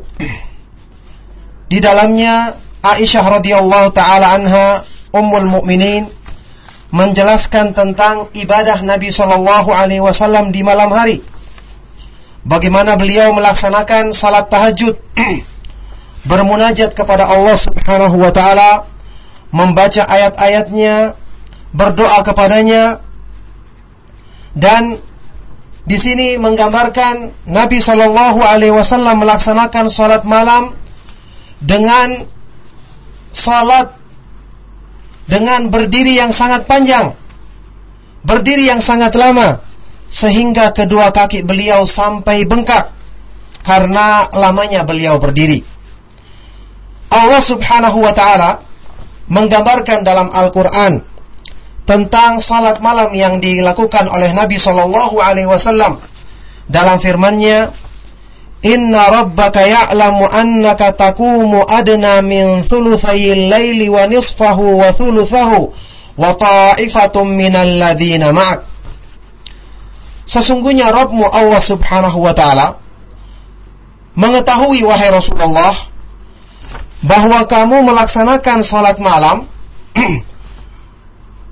[1.74, 6.14] di dalamnya Aisyah radhiyallahu taala anha ummul mukminin
[6.96, 11.20] menjelaskan tentang ibadah Nabi Shallallahu Alaihi Wasallam di malam hari.
[12.46, 14.96] Bagaimana beliau melaksanakan salat tahajud,
[16.30, 18.70] bermunajat kepada Allah Subhanahu Wa Taala,
[19.52, 21.18] membaca ayat-ayatnya,
[21.76, 23.02] berdoa kepadanya,
[24.56, 25.02] dan
[25.86, 30.72] di sini menggambarkan Nabi Shallallahu Alaihi Wasallam melaksanakan salat malam
[31.60, 32.30] dengan
[33.34, 34.05] salat
[35.26, 37.12] dengan berdiri yang sangat panjang,
[38.22, 39.60] berdiri yang sangat lama,
[40.08, 42.94] sehingga kedua kaki beliau sampai bengkak
[43.66, 45.66] karena lamanya beliau berdiri.
[47.10, 48.50] Allah Subhanahu wa taala
[49.26, 51.02] menggambarkan dalam Al-Qur'an
[51.86, 56.02] tentang salat malam yang dilakukan oleh Nabi Shallallahu alaihi wasallam
[56.66, 57.74] dalam firman-Nya
[58.72, 65.60] Inna rabbaka ya'lamu annaka takumu adna min thuluthayil laili wa nisfahu wa thuluthahu
[66.22, 68.58] wa ta'ifatum minal ladhina ma'ak.
[70.26, 72.66] Sesungguhnya Rabbmu Allah subhanahu wa ta'ala
[74.18, 75.86] mengetahui wahai Rasulullah
[77.06, 79.46] bahwa kamu melaksanakan salat malam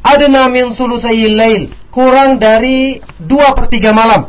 [0.02, 1.62] adna min thuluthayil lail
[1.94, 4.26] kurang dari dua per tiga malam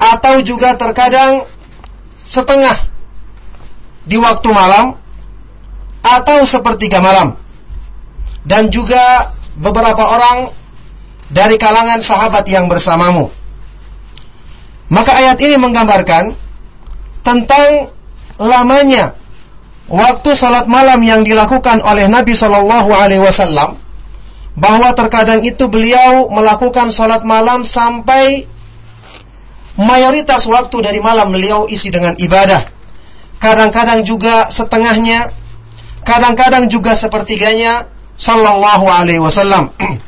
[0.00, 1.44] atau juga terkadang
[2.26, 2.90] setengah
[4.04, 4.98] di waktu malam
[6.04, 7.38] atau sepertiga malam.
[8.46, 10.54] Dan juga beberapa orang
[11.30, 13.26] dari kalangan sahabat yang bersamamu.
[14.86, 16.30] Maka ayat ini menggambarkan
[17.26, 17.90] tentang
[18.38, 19.18] lamanya
[19.90, 23.82] waktu salat malam yang dilakukan oleh Nabi Shallallahu Alaihi Wasallam
[24.54, 28.46] bahwa terkadang itu beliau melakukan salat malam sampai
[29.76, 32.66] mayoritas waktu dari malam beliau isi dengan ibadah.
[33.36, 35.28] Kadang-kadang juga setengahnya,
[36.08, 39.68] kadang-kadang juga sepertiganya sallallahu alaihi wasallam.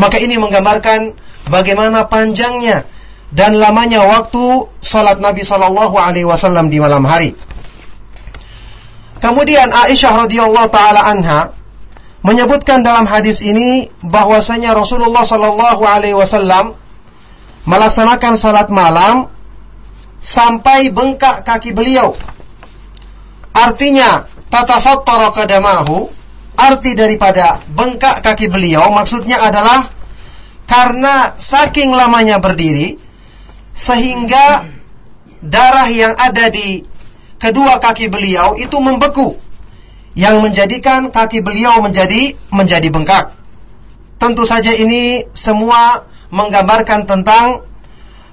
[0.00, 1.16] Maka ini menggambarkan
[1.48, 2.84] bagaimana panjangnya
[3.32, 7.32] dan lamanya waktu salat Nabi sallallahu alaihi wasallam di malam hari.
[9.24, 11.40] Kemudian Aisyah radhiyallahu taala anha
[12.20, 16.76] menyebutkan dalam hadis ini bahwasanya Rasulullah sallallahu alaihi wasallam
[17.66, 19.28] melaksanakan salat malam
[20.22, 22.14] sampai bengkak kaki beliau.
[23.52, 26.08] Artinya, tatafattara kadamahu,
[26.56, 29.92] arti daripada bengkak kaki beliau maksudnya adalah
[30.64, 32.96] karena saking lamanya berdiri
[33.76, 34.64] sehingga
[35.44, 36.80] darah yang ada di
[37.36, 39.36] kedua kaki beliau itu membeku
[40.16, 43.36] yang menjadikan kaki beliau menjadi menjadi bengkak.
[44.16, 47.66] Tentu saja ini semua menggambarkan tentang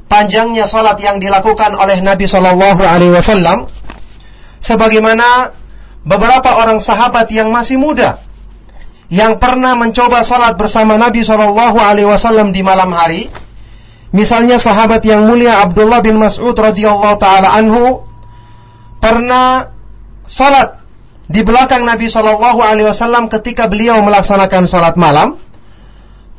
[0.09, 3.69] panjangnya salat yang dilakukan oleh Nabi Shallallahu Alaihi Wasallam,
[4.63, 5.53] sebagaimana
[6.05, 8.21] beberapa orang sahabat yang masih muda
[9.13, 13.29] yang pernah mencoba salat bersama Nabi Shallallahu Alaihi Wasallam di malam hari,
[14.09, 18.01] misalnya sahabat yang mulia Abdullah bin Mas'ud radhiyallahu taala anhu
[18.97, 19.69] pernah
[20.25, 20.81] salat
[21.29, 25.42] di belakang Nabi Shallallahu Alaihi Wasallam ketika beliau melaksanakan salat malam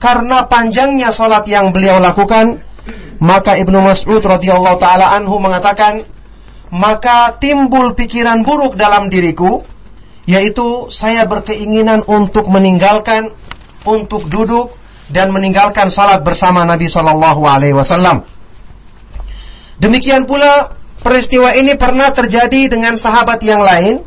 [0.01, 2.63] karena panjangnya salat yang beliau lakukan,
[3.23, 6.05] maka Ibnu Mas'ud radhiyallahu taala anhu mengatakan,
[6.75, 9.63] maka timbul pikiran buruk dalam diriku,
[10.27, 13.35] yaitu saya berkeinginan untuk meninggalkan,
[13.87, 14.73] untuk duduk
[15.13, 18.25] dan meninggalkan salat bersama Nabi Shallallahu alaihi wasallam.
[19.79, 24.01] Demikian pula peristiwa ini pernah terjadi dengan sahabat yang lain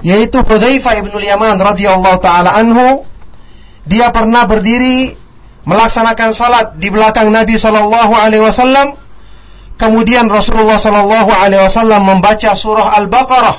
[0.00, 3.04] yaitu Hudzaifah bin Yaman radhiyallahu taala anhu
[3.88, 5.14] dia pernah berdiri
[5.64, 8.88] melaksanakan salat di belakang Nabi Shallallahu Alaihi Wasallam.
[9.80, 13.56] Kemudian Rasulullah Shallallahu Alaihi Wasallam membaca surah Al-Baqarah,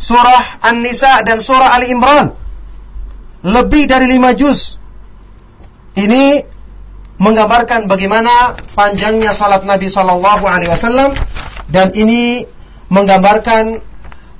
[0.00, 2.32] surah An-Nisa dan surah Ali Imran.
[3.44, 4.76] Lebih dari lima juz.
[5.96, 6.40] Ini
[7.20, 11.12] menggambarkan bagaimana panjangnya salat Nabi Shallallahu Alaihi Wasallam
[11.68, 12.48] dan ini
[12.88, 13.84] menggambarkan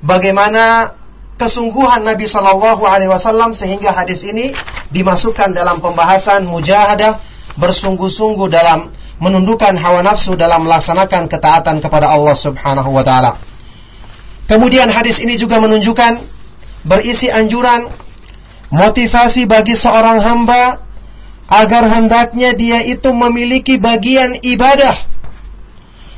[0.01, 0.97] bagaimana
[1.41, 4.53] kesungguhan Nabi Shallallahu Alaihi Wasallam sehingga hadis ini
[4.93, 7.17] dimasukkan dalam pembahasan mujahadah
[7.57, 13.31] bersungguh-sungguh dalam menundukkan hawa nafsu dalam melaksanakan ketaatan kepada Allah Subhanahu Wa Taala.
[14.45, 16.13] Kemudian hadis ini juga menunjukkan
[16.85, 17.89] berisi anjuran
[18.69, 20.77] motivasi bagi seorang hamba
[21.49, 24.93] agar hendaknya dia itu memiliki bagian ibadah,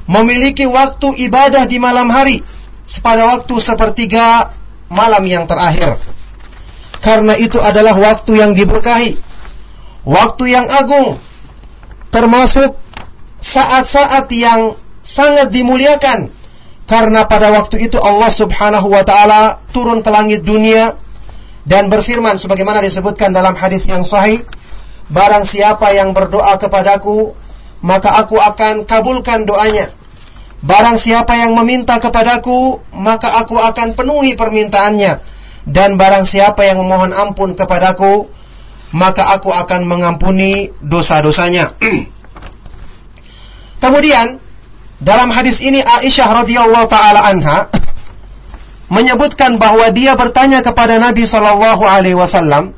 [0.06, 2.42] memiliki waktu ibadah di malam hari,
[3.06, 4.58] pada waktu sepertiga
[4.94, 5.98] malam yang terakhir.
[7.02, 9.18] Karena itu adalah waktu yang diberkahi,
[10.08, 11.18] waktu yang agung,
[12.14, 12.78] termasuk
[13.42, 16.32] saat-saat yang sangat dimuliakan.
[16.88, 20.96] Karena pada waktu itu Allah Subhanahu wa taala turun ke langit dunia
[21.68, 24.46] dan berfirman sebagaimana disebutkan dalam hadis yang sahih,
[25.12, 27.36] barang siapa yang berdoa kepadaku,
[27.84, 29.96] maka aku akan kabulkan doanya
[30.64, 35.20] Barang siapa yang meminta kepadaku, maka aku akan penuhi permintaannya.
[35.68, 38.32] Dan barang siapa yang memohon ampun kepadaku,
[38.96, 41.76] maka aku akan mengampuni dosa-dosanya.
[43.84, 44.40] Kemudian,
[45.04, 47.58] dalam hadis ini Aisyah radhiyallahu taala anha
[48.88, 51.44] menyebutkan bahwa dia bertanya kepada Nabi saw
[51.84, 52.72] alaihi wasallam,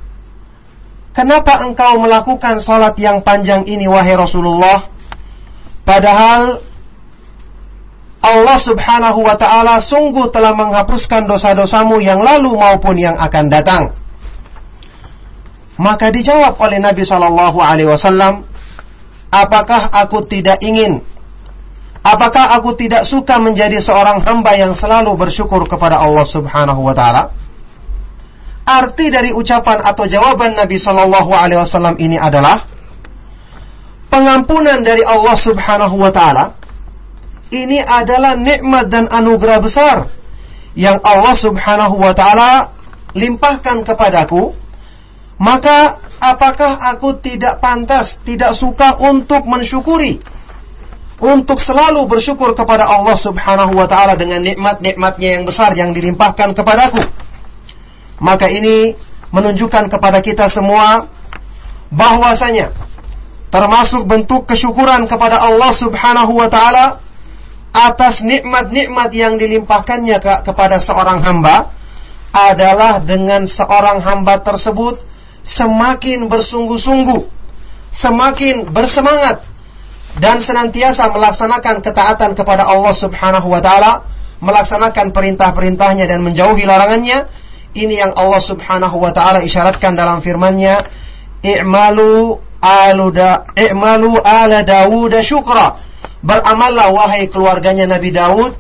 [1.14, 4.90] "Kenapa engkau melakukan salat yang panjang ini wahai Rasulullah?"
[5.86, 6.66] Padahal
[8.26, 13.94] Allah subhanahu wa ta'ala sungguh telah menghapuskan dosa-dosamu yang lalu maupun yang akan datang.
[15.78, 18.48] Maka dijawab oleh Nabi Shallallahu Alaihi Wasallam,
[19.30, 21.04] apakah aku tidak ingin?
[22.02, 27.24] Apakah aku tidak suka menjadi seorang hamba yang selalu bersyukur kepada Allah Subhanahu Wa Taala?
[28.66, 32.64] Arti dari ucapan atau jawaban Nabi Shallallahu Alaihi Wasallam ini adalah
[34.10, 36.46] pengampunan dari Allah Subhanahu Wa Taala
[37.56, 39.98] ini adalah nikmat dan anugerah besar
[40.76, 42.76] yang Allah Subhanahu wa taala
[43.16, 44.52] limpahkan kepadaku,
[45.40, 50.20] maka apakah aku tidak pantas, tidak suka untuk mensyukuri?
[51.16, 57.08] Untuk selalu bersyukur kepada Allah Subhanahu wa taala dengan nikmat-nikmatnya yang besar yang dilimpahkan kepadaku.
[58.20, 58.92] Maka ini
[59.32, 61.08] menunjukkan kepada kita semua
[61.88, 62.76] bahwasanya
[63.48, 67.00] termasuk bentuk kesyukuran kepada Allah Subhanahu wa taala
[67.76, 71.76] atas nikmat-nikmat yang dilimpahkannya ke, kepada seorang hamba
[72.32, 75.04] adalah dengan seorang hamba tersebut
[75.44, 77.22] semakin bersungguh-sungguh,
[77.92, 79.44] semakin bersemangat
[80.24, 84.08] dan senantiasa melaksanakan ketaatan kepada Allah Subhanahu wa taala,
[84.40, 87.28] melaksanakan perintah-perintahnya dan menjauhi larangannya.
[87.76, 90.80] Ini yang Allah Subhanahu wa taala isyaratkan dalam firman-Nya,
[91.44, 94.64] "I'malu ala i'malu ala
[95.20, 95.76] syukra."
[96.24, 98.54] Beramallah wahai keluarganya Nabi Daud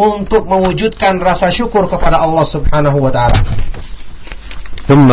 [0.00, 3.40] untuk mewujudkan rasa syukur kepada Allah Subhanahu wa taala.
[4.84, 5.08] ثم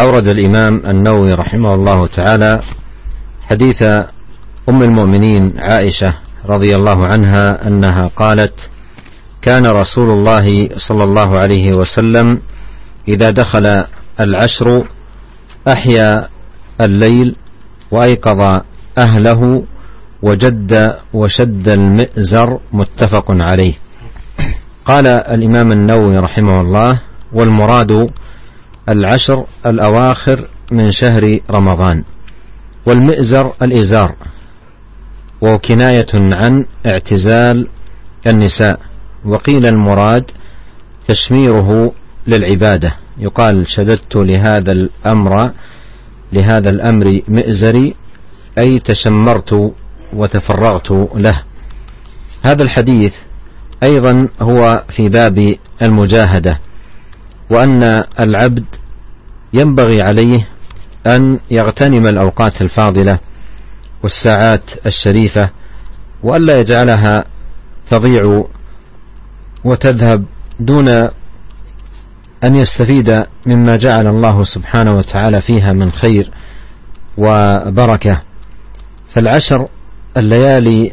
[0.00, 2.52] أورد الإمام النووي رحمه الله تعالى
[3.46, 3.80] حديث
[4.68, 6.12] أم المؤمنين عائشة
[6.50, 8.54] رضي الله عنها أنها قالت:
[9.38, 12.42] كان رسول الله صلى الله عليه وسلم
[13.08, 13.84] إذا دخل
[14.20, 14.68] العشر
[15.68, 16.28] أحيا
[16.80, 17.36] الليل
[17.94, 18.40] وأيقظ
[18.98, 19.40] أهله
[20.22, 23.74] وجد وشد المئزر متفق عليه
[24.84, 26.98] قال الامام النووي رحمه الله
[27.32, 28.10] والمراد
[28.88, 32.04] العشر الاواخر من شهر رمضان
[32.86, 34.14] والمئزر الازار
[35.40, 37.68] وهو كنايه عن اعتزال
[38.26, 38.80] النساء
[39.24, 40.24] وقيل المراد
[41.08, 41.92] تشميره
[42.26, 45.50] للعباده يقال شددت لهذا الامر
[46.32, 47.94] لهذا الامر مئزري
[48.58, 49.72] اي تشمرت
[50.12, 51.42] وتفرغت له
[52.44, 53.14] هذا الحديث
[53.82, 56.58] أيضا هو في باب المجاهدة
[57.50, 58.64] وأن العبد
[59.52, 60.48] ينبغي عليه
[61.06, 63.18] أن يغتنم الأوقات الفاضلة
[64.02, 65.50] والساعات الشريفة
[66.22, 67.24] وألا يجعلها
[67.90, 68.44] تضيع
[69.64, 70.24] وتذهب
[70.60, 70.88] دون
[72.44, 76.30] أن يستفيد مما جعل الله سبحانه وتعالى فيها من خير
[77.18, 78.22] وبركة
[79.14, 79.68] فالعشر
[80.16, 80.92] الليالي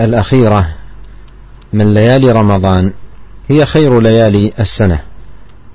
[0.00, 0.68] الأخيرة
[1.72, 2.92] من ليالي رمضان
[3.48, 5.00] هي خير ليالي السنة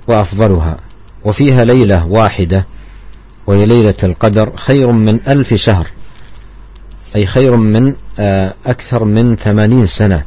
[0.08, 0.76] وأفضلها
[1.24, 2.66] وفيها ليلة واحدة
[3.46, 5.86] وهي ليلة القدر خير من ألف شهر
[7.16, 10.24] أي خير من آه، أكثر من ثمانين سنة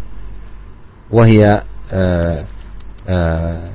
[1.11, 1.61] وهي
[1.91, 2.45] آه،
[3.09, 3.69] آه،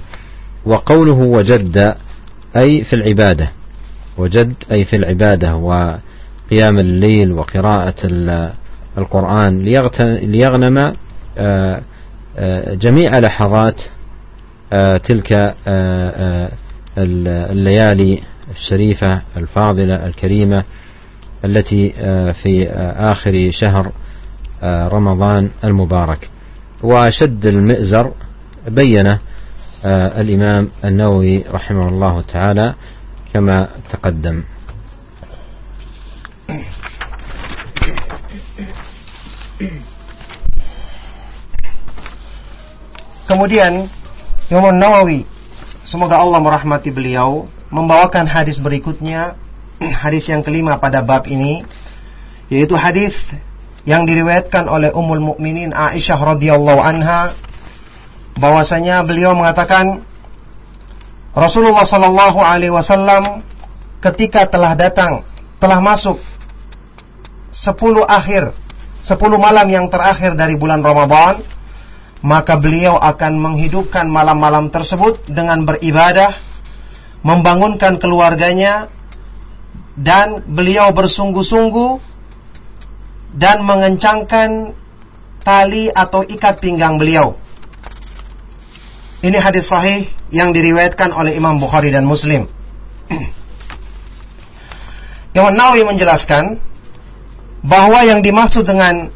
[0.67, 1.95] وقوله وجد
[2.57, 3.49] أي في العبادة
[4.19, 7.95] وجد أي في العبادة وقيام الليل وقراءة
[8.99, 9.63] القرآن
[10.23, 10.93] ليغنم
[11.39, 11.81] آه،
[12.39, 13.81] آه، جميع لحظات
[15.09, 15.55] تلك
[16.99, 20.65] الليالي الشريفة الفاضلة الكريمة
[21.45, 21.91] التي
[22.43, 23.93] في آخر شهر
[24.65, 26.29] رمضان المبارك
[26.83, 28.13] وشد المئزر
[28.69, 29.19] بينه
[30.23, 32.75] الإمام النووي رحمه الله تعالى
[33.35, 34.43] كما تقدم
[43.29, 43.85] Kemudian
[44.49, 45.29] Imam Nawawi
[45.85, 49.37] semoga Allah merahmati beliau membawakan hadis berikutnya
[50.09, 51.61] hadis yang kelima pada bab ini
[52.49, 53.13] yaitu hadis
[53.89, 57.33] yang diriwayatkan oleh Ummul Mukminin Aisyah radhiyallahu anha
[58.37, 60.05] bahwasanya beliau mengatakan
[61.33, 63.41] Rasulullah saw alaihi wasallam
[64.05, 65.25] ketika telah datang
[65.57, 66.21] telah masuk
[67.49, 67.73] 10
[68.05, 68.53] akhir
[69.09, 71.41] 10 malam yang terakhir dari bulan Ramadan
[72.21, 76.37] maka beliau akan menghidupkan malam-malam tersebut dengan beribadah
[77.25, 78.93] membangunkan keluarganya
[79.97, 82.18] dan beliau bersungguh-sungguh
[83.35, 84.73] dan mengencangkan
[85.45, 87.37] tali atau ikat pinggang beliau.
[89.19, 92.47] Ini hadis sahih yang diriwayatkan oleh Imam Bukhari dan Muslim.
[95.39, 96.63] Imam Nawawi menjelaskan
[97.67, 99.11] bahwa yang dimaksud dengan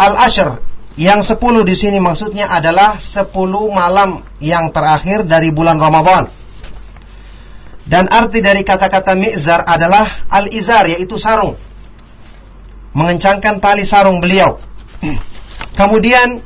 [0.00, 0.58] al asyr
[0.96, 6.32] yang sepuluh di sini maksudnya adalah sepuluh malam yang terakhir dari bulan Ramadan.
[7.84, 11.52] Dan arti dari kata-kata mi'zar adalah al-izar yaitu sarung
[12.94, 14.56] mengencangkan tali sarung beliau.
[15.74, 16.40] Kemudian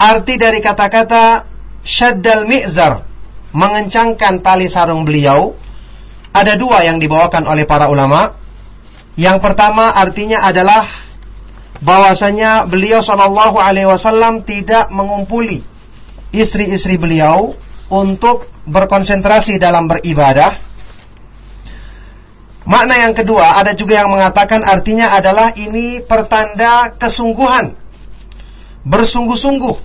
[0.00, 1.44] arti dari kata-kata
[1.84, 3.04] syaddal mi'zar,
[3.52, 5.52] mengencangkan tali sarung beliau,
[6.32, 8.40] ada dua yang dibawakan oleh para ulama.
[9.12, 10.88] Yang pertama artinya adalah
[11.84, 15.60] bahwasanya beliau sallallahu Alaihi Wasallam tidak mengumpuli
[16.32, 17.52] istri-istri beliau
[17.92, 20.71] untuk berkonsentrasi dalam beribadah,
[22.62, 27.74] Makna yang kedua ada juga yang mengatakan artinya adalah ini pertanda kesungguhan.
[28.86, 29.76] Bersungguh-sungguh.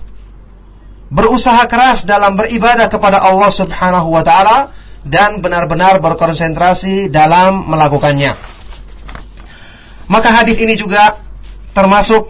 [1.10, 4.70] Berusaha keras dalam beribadah kepada Allah Subhanahu wa taala
[5.02, 8.36] dan benar-benar berkonsentrasi dalam melakukannya.
[10.06, 11.18] Maka hadis ini juga
[11.74, 12.28] termasuk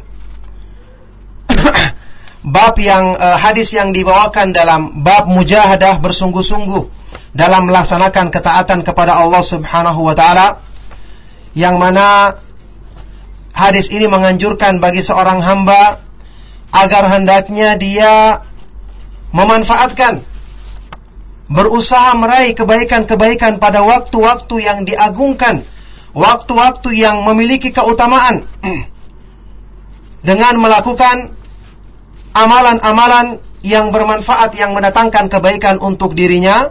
[2.55, 9.43] bab yang eh, hadis yang dibawakan dalam bab mujahadah bersungguh-sungguh dalam melaksanakan ketaatan kepada Allah
[9.45, 10.65] Subhanahu wa taala
[11.53, 12.39] yang mana
[13.53, 16.01] hadis ini menganjurkan bagi seorang hamba
[16.73, 18.45] agar hendaknya dia
[19.33, 20.25] memanfaatkan
[21.49, 25.65] berusaha meraih kebaikan-kebaikan pada waktu-waktu yang diagungkan,
[26.13, 28.45] waktu-waktu yang memiliki keutamaan
[30.29, 31.33] dengan melakukan
[32.37, 36.69] amalan-amalan yang bermanfaat yang mendatangkan kebaikan untuk dirinya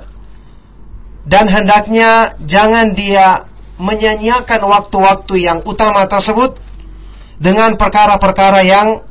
[1.28, 3.44] dan hendaknya jangan dia
[3.76, 6.56] menyanyiakan waktu-waktu yang utama tersebut
[7.38, 9.04] dengan perkara-perkara yang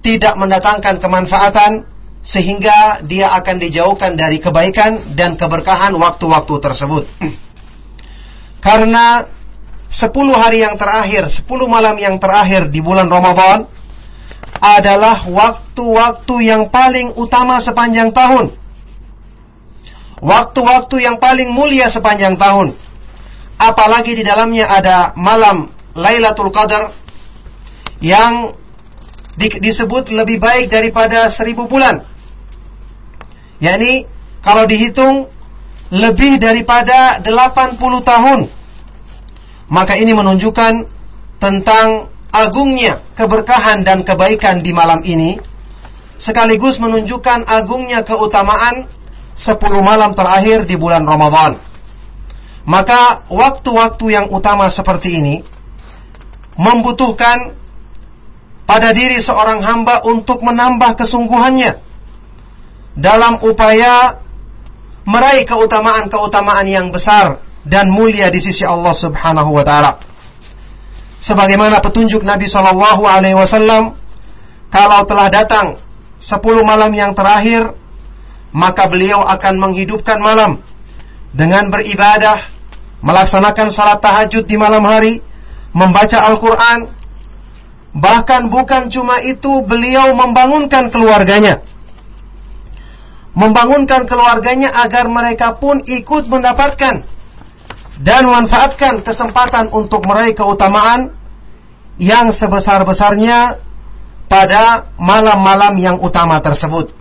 [0.00, 1.84] tidak mendatangkan kemanfaatan
[2.26, 7.04] sehingga dia akan dijauhkan dari kebaikan dan keberkahan waktu-waktu tersebut.
[8.58, 9.22] Karena
[9.92, 13.70] sepuluh hari yang terakhir, sepuluh malam yang terakhir di bulan Ramadan
[14.58, 18.50] adalah waktu-waktu yang paling utama sepanjang tahun
[20.22, 22.72] waktu-waktu yang paling mulia sepanjang tahun.
[23.56, 26.92] Apalagi di dalamnya ada malam Lailatul Qadar
[28.04, 28.52] yang
[29.36, 32.04] di, disebut lebih baik daripada seribu bulan.
[33.60, 34.04] Yani
[34.44, 35.24] kalau dihitung
[35.88, 38.40] lebih daripada 80 tahun.
[39.66, 40.86] Maka ini menunjukkan
[41.42, 45.40] tentang agungnya keberkahan dan kebaikan di malam ini
[46.16, 48.86] sekaligus menunjukkan agungnya keutamaan
[49.36, 51.60] sepuluh malam terakhir di bulan Ramadan.
[52.66, 55.34] Maka waktu-waktu yang utama seperti ini
[56.58, 57.54] membutuhkan
[58.66, 61.78] pada diri seorang hamba untuk menambah kesungguhannya
[62.98, 64.18] dalam upaya
[65.06, 70.02] meraih keutamaan-keutamaan yang besar dan mulia di sisi Allah Subhanahu wa taala.
[71.22, 73.94] Sebagaimana petunjuk Nabi Shallallahu alaihi wasallam
[74.74, 75.78] kalau telah datang
[76.18, 77.70] sepuluh malam yang terakhir
[78.56, 80.64] maka beliau akan menghidupkan malam
[81.36, 82.48] dengan beribadah,
[83.04, 85.20] melaksanakan salat tahajud di malam hari,
[85.76, 86.88] membaca Al-Qur'an.
[87.92, 91.60] Bahkan bukan cuma itu, beliau membangunkan keluarganya.
[93.36, 97.04] Membangunkan keluarganya agar mereka pun ikut mendapatkan
[98.00, 101.12] dan manfaatkan kesempatan untuk meraih keutamaan
[102.00, 103.60] yang sebesar-besarnya
[104.32, 106.95] pada malam-malam yang utama tersebut.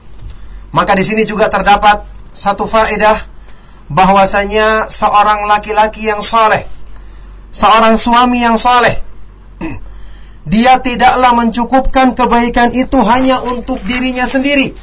[0.76, 2.04] Maka di sini juga terdapat
[2.36, 3.32] satu faedah
[3.88, 6.68] bahwasanya seorang laki-laki yang saleh,
[7.56, 9.00] seorang suami yang saleh,
[10.54, 14.76] dia tidaklah mencukupkan kebaikan itu hanya untuk dirinya sendiri.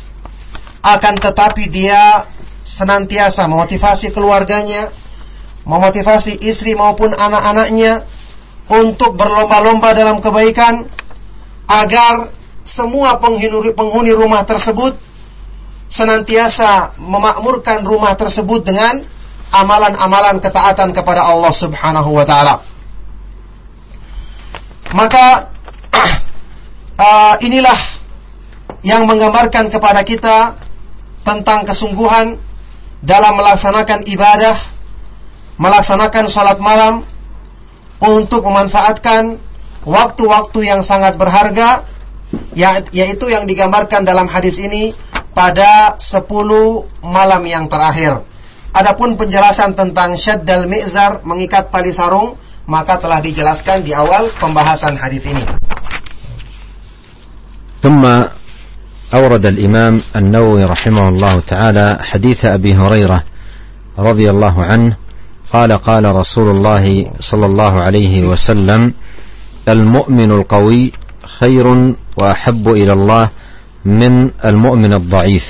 [0.80, 2.24] Akan tetapi dia
[2.64, 4.88] senantiasa memotivasi keluarganya,
[5.68, 8.09] memotivasi istri maupun anak-anaknya
[8.80, 10.88] untuk berlomba-lomba dalam kebaikan
[11.68, 12.32] agar
[12.64, 15.11] semua penghuni, penghuni rumah tersebut
[15.93, 19.05] senantiasa memakmurkan rumah tersebut dengan
[19.53, 22.64] amalan-amalan ketaatan kepada Allah Subhanahu wa taala.
[24.97, 25.53] Maka
[26.97, 27.76] uh, inilah
[28.80, 30.57] yang menggambarkan kepada kita
[31.22, 32.40] tentang kesungguhan
[33.05, 34.57] dalam melaksanakan ibadah,
[35.61, 37.05] melaksanakan sholat malam
[38.03, 39.36] untuk memanfaatkan
[39.86, 41.84] waktu-waktu yang sangat berharga
[42.57, 44.97] ya, yaitu yang digambarkan dalam hadis ini
[45.36, 46.28] pada 10
[47.04, 48.22] malam yang terakhir.
[48.72, 52.36] Adapun penjelasan tentang syaddal mi'zar mengikat tali sarung
[52.68, 55.44] maka telah dijelaskan di awal pembahasan hadis ini.
[57.82, 58.06] ثم
[59.14, 63.18] أورد الإمام النووي رحمه الله تعالى حديث أبي هريرة
[63.98, 64.94] رضي الله عنه
[65.50, 66.84] قال قال رسول الله
[67.20, 68.94] صلى الله عليه وسلم
[69.68, 70.82] المؤمن القوي
[71.42, 71.66] خير
[72.22, 73.24] وأحب إلى الله
[73.84, 75.42] من المؤمن الضعيف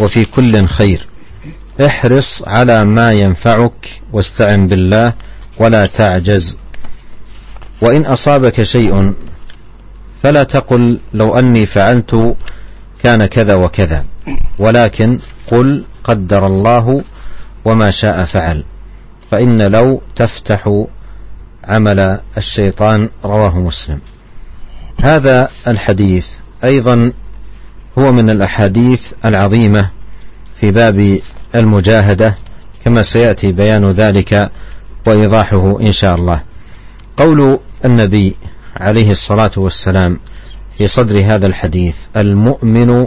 [0.00, 1.06] وفي كل خير
[1.86, 5.12] احرص على ما ينفعك واستعن بالله
[5.60, 6.56] ولا تعجز
[7.82, 9.12] وان اصابك شيء
[10.22, 12.36] فلا تقل لو اني فعلت
[13.02, 14.04] كان كذا وكذا
[14.58, 17.02] ولكن قل قدر الله
[17.64, 18.64] وما شاء فعل
[19.30, 20.84] فان لو تفتح
[21.64, 24.00] عمل الشيطان رواه مسلم
[25.02, 26.26] هذا الحديث
[26.64, 27.12] ايضا
[27.98, 29.90] هو من الأحاديث العظيمة
[30.60, 31.18] في باب
[31.54, 32.34] المجاهدة
[32.84, 34.50] كما سيأتي بيان ذلك
[35.06, 36.42] وإيضاحه إن شاء الله
[37.16, 38.36] قول النبي
[38.76, 40.18] عليه الصلاة والسلام
[40.78, 43.06] في صدر هذا الحديث المؤمن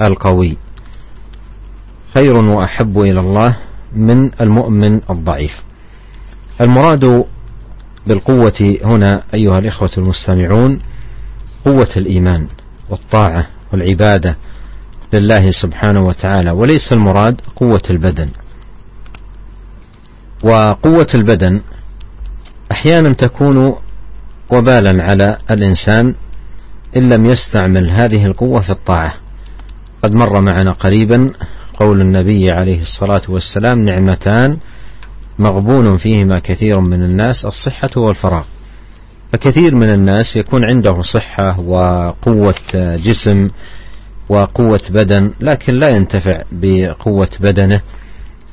[0.00, 0.56] القوي
[2.14, 3.56] خير وأحب إلى الله
[3.96, 5.62] من المؤمن الضعيف
[6.60, 7.24] المراد
[8.06, 10.78] بالقوة هنا أيها الإخوة المستمعون
[11.64, 12.46] قوة الإيمان
[12.90, 14.36] والطاعة والعبادة
[15.12, 18.28] لله سبحانه وتعالى وليس المراد قوة البدن
[20.44, 21.60] وقوة البدن
[22.72, 23.56] أحيانا تكون
[24.52, 26.14] وبالا على الإنسان
[26.96, 29.14] إن لم يستعمل هذه القوة في الطاعة
[30.02, 31.30] قد مر معنا قريبا
[31.74, 34.56] قول النبي عليه الصلاة والسلام نعمتان
[35.38, 38.44] مغبون فيهما كثير من الناس الصحة والفراغ
[39.32, 43.48] فكثير من الناس يكون عنده صحة وقوة جسم
[44.28, 47.80] وقوة بدن لكن لا ينتفع بقوة بدنه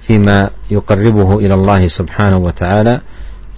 [0.08, 3.02] فيما يقربه إلى الله سبحانه وتعالى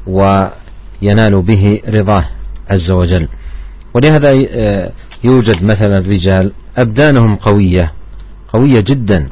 [0.07, 2.25] وينال به رضاه
[2.69, 3.27] عز وجل
[3.93, 4.91] ولهذا آه،
[5.23, 7.91] يوجد مثلا رجال أبدانهم قوية
[8.53, 9.29] قوية جدا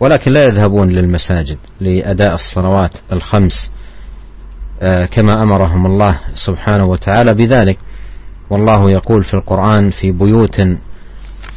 [0.00, 3.70] ولكن لا يذهبون للمساجد لأداء الصلوات الخمس
[4.80, 7.78] آه، كما امرهم الله سبحانه وتعالى بذلك
[8.50, 10.60] والله يقول في القران في بيوت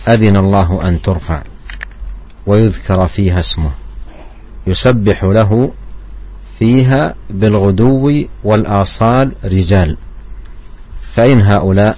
[0.08, 1.44] اذن الله ان ترفع
[2.46, 3.72] ويذكر فيها اسمه
[4.68, 5.72] يسبح له
[6.60, 9.98] فيها بالغدو والاصال رجال
[11.16, 11.98] فان هؤلاء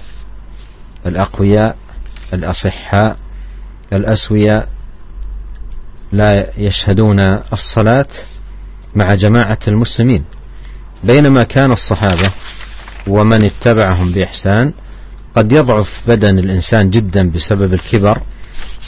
[1.06, 1.76] الاقوياء
[2.34, 3.16] الاصحاء
[3.92, 4.68] الاسوياء
[6.12, 7.20] لا يشهدون
[7.52, 8.06] الصلاه
[8.96, 10.24] مع جماعه المسلمين
[11.04, 12.32] بينما كان الصحابة
[13.08, 14.72] ومن اتبعهم بإحسان
[15.36, 18.18] قد يضعف بدن الإنسان جدا بسبب الكبر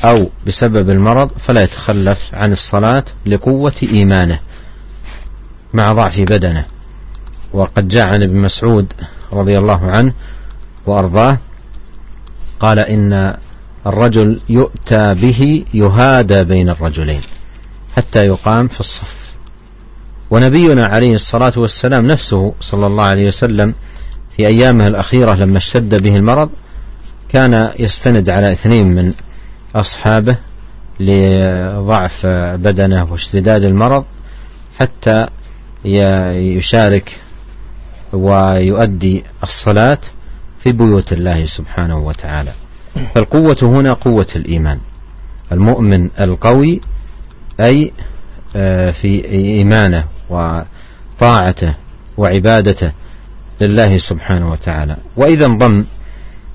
[0.04, 4.38] أو بسبب المرض فلا يتخلف عن الصلاة لقوة إيمانه
[5.74, 6.64] مع ضعف بدنه
[7.52, 8.92] وقد جاء عن ابن مسعود
[9.32, 10.12] رضي الله عنه
[10.86, 11.38] وأرضاه
[12.60, 13.36] قال إن
[13.86, 17.20] الرجل يؤتى به يهادى بين الرجلين
[17.96, 19.19] حتى يقام في الصف
[20.30, 23.74] ونبينا عليه الصلاة والسلام نفسه صلى الله عليه وسلم
[24.36, 26.50] في أيامه الأخيرة لما اشتد به المرض
[27.28, 29.12] كان يستند على اثنين من
[29.74, 30.36] أصحابه
[31.00, 32.26] لضعف
[32.56, 34.04] بدنه واشتداد المرض
[34.78, 35.26] حتى
[36.56, 37.20] يشارك
[38.12, 39.98] ويؤدي الصلاة
[40.58, 42.52] في بيوت الله سبحانه وتعالى.
[43.14, 44.78] فالقوة هنا قوة الإيمان.
[45.52, 46.80] المؤمن القوي
[47.60, 47.92] أي
[48.56, 51.74] آه، في إيمانه وطاعته
[52.16, 52.92] وعبادته
[53.60, 55.84] لله سبحانه وتعالى وإذا انضم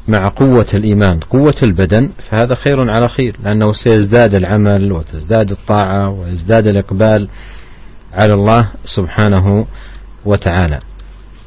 [0.07, 6.67] مع قوة الإيمان قوة البدن فهذا خير على خير لأنه سيزداد العمل وتزداد الطاعة ويزداد
[6.67, 7.29] الإقبال
[8.13, 9.65] على الله سبحانه
[10.25, 10.79] وتعالى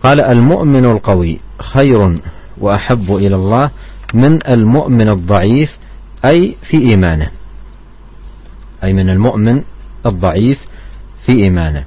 [0.02, 2.18] قال المؤمن القوي خير
[2.60, 3.70] وأحب إلى الله
[4.14, 5.78] من المؤمن الضعيف
[6.24, 7.30] أي في إيمانه
[8.84, 9.62] أي من المؤمن
[10.08, 10.58] الضعيف
[11.26, 11.84] في إيمانه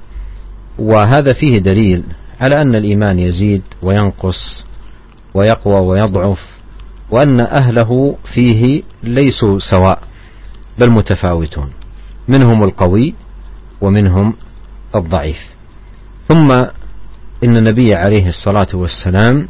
[0.78, 2.02] وهذا فيه دليل
[2.40, 4.64] على أن الإيمان يزيد وينقص
[5.34, 6.58] ويقوى ويضعف
[7.10, 10.02] وأن أهله فيه ليسوا سواء
[10.78, 11.70] بل متفاوتون
[12.28, 13.14] منهم القوي
[13.80, 14.34] ومنهم
[14.94, 15.46] الضعيف
[16.28, 16.52] ثم
[17.44, 19.48] إن النبي عليه الصلاة والسلام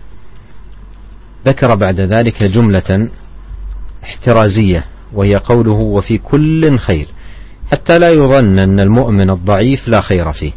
[1.46, 3.08] ذكر بعد ذلك جملة
[4.04, 7.08] احترازية وهي قوله وفي كل خير
[7.72, 10.52] حتى لا يظن أن المؤمن الضعيف لا خير فيه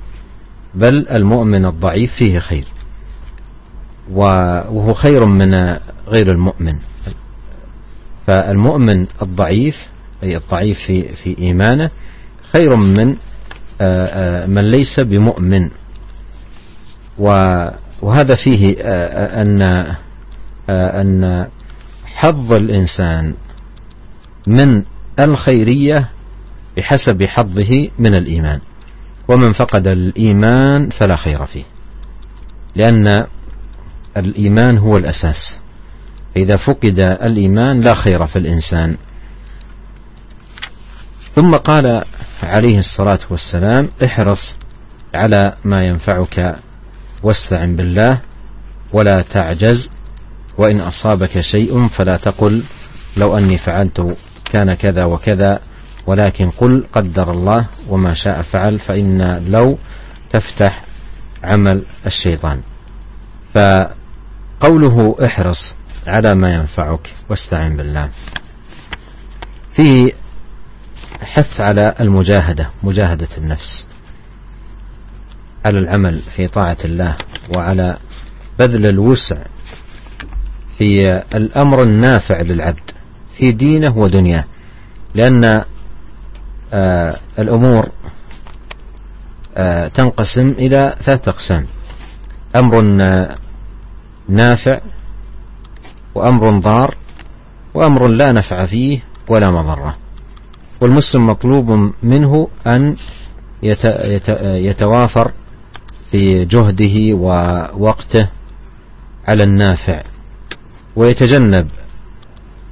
[0.76, 2.64] بل المؤمن الضعيف فيه خير
[4.12, 5.56] وهو خير من
[6.08, 6.74] غير المؤمن
[8.28, 9.76] فالمؤمن الضعيف
[10.24, 11.90] أي الضعيف في, في إيمانه
[12.52, 13.10] خير من
[13.82, 15.70] آه، آه، من ليس بمؤمن
[18.02, 19.62] وهذا فيه آه، أن
[20.72, 21.48] أن
[22.06, 23.34] حظ الإنسان
[24.48, 24.84] من
[25.20, 26.15] الخيرية
[26.78, 28.60] بحسب حظه من الإيمان
[29.28, 31.64] ومن فقد الإيمان فلا خير فيه
[32.76, 33.24] لأن
[34.18, 35.60] الإيمان هو الأساس
[36.38, 38.98] إذا فقد الإيمان لا خير في الإنسان
[41.36, 42.04] ثم قال
[42.44, 44.56] عليه الصلاة والسلام احرص
[45.16, 46.56] على ما ينفعك
[47.24, 48.20] واستعن بالله
[48.94, 49.92] ولا تعجز
[50.58, 52.64] وإن أصابك شيء فلا تقل
[53.18, 55.60] لو أني فعلت كان كذا وكذا
[56.08, 59.78] ولكن قل قدر الله وما شاء فعل فإن لو
[60.30, 60.86] تفتح
[61.44, 62.62] عمل الشيطان
[63.54, 65.76] فقوله احرص
[66.08, 68.10] على ما ينفعك واستعن بالله
[69.76, 70.06] فيه
[71.24, 73.88] حث على المجاهدة مجاهدة النفس
[75.66, 77.16] على العمل في طاعة الله
[77.58, 77.98] وعلى
[78.60, 79.36] بذل الوسع
[80.78, 82.92] في الأمر النافع للعبد
[83.38, 84.44] في دينه ودنياه
[85.16, 85.64] لأن
[86.76, 87.86] آه، الأمور
[89.58, 91.66] آه، تنقسم إلى ثلاثة أقسام
[92.56, 93.36] أمر آه،
[94.30, 94.80] نافع
[96.16, 96.96] وأمر ضار
[97.74, 99.00] وأمر لا نفع فيه
[99.30, 99.96] ولا مضرة
[100.82, 102.96] والمسلم مطلوب منه أن
[104.44, 105.32] يتوافر
[106.12, 108.28] في جهده ووقته
[109.28, 110.02] على النافع
[110.96, 111.68] ويتجنب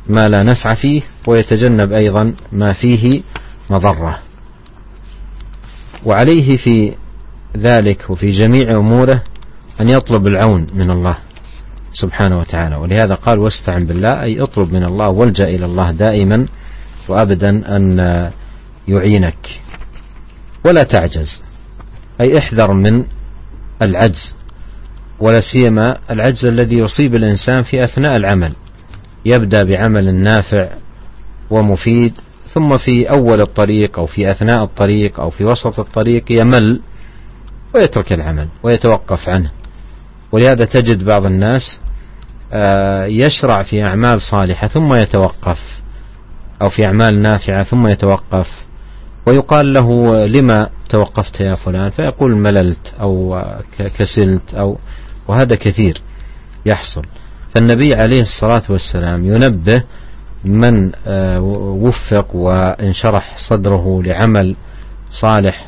[0.09, 3.21] ما لا نفع فيه ويتجنب أيضا ما فيه
[3.69, 4.19] مضرة
[6.05, 6.93] وعليه في
[7.57, 9.23] ذلك وفي جميع أموره
[9.81, 11.17] أن يطلب العون من الله
[11.91, 16.45] سبحانه وتعالى ولهذا قال واستعن بالله أي اطلب من الله والجأ إلى الله دائما
[17.09, 17.99] وأبدا أن
[18.87, 19.61] يعينك
[20.65, 21.43] ولا تعجز
[22.21, 23.05] أي احذر من
[23.81, 24.33] العجز
[25.19, 28.55] ولا سيما العجز الذي يصيب الإنسان في أثناء العمل
[29.25, 30.69] يبدأ بعمل نافع
[31.49, 32.13] ومفيد
[32.53, 36.81] ثم في أول الطريق أو في أثناء الطريق أو في وسط الطريق يمل
[37.75, 39.51] ويترك العمل ويتوقف عنه
[40.31, 41.79] ولهذا تجد بعض الناس
[42.53, 45.59] آه، يشرع في أعمال صالحة ثم يتوقف
[46.61, 48.65] أو في أعمال نافعة ثم يتوقف
[49.27, 53.41] ويقال له لما توقفت يا فلان فيقول مللت أو
[53.99, 54.77] كسلت أو
[55.27, 56.01] وهذا كثير
[56.65, 57.05] يحصل
[57.53, 59.83] فالنبي عليه الصلاة والسلام ينبه
[60.45, 64.55] من آه، وفق وانشرح صدره لعمل
[65.09, 65.67] صالح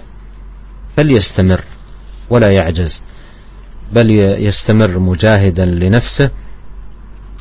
[0.98, 1.62] فليستمر
[2.30, 3.02] ولا يعجز
[3.94, 4.10] بل
[4.48, 6.30] يستمر مجاهدا لنفسه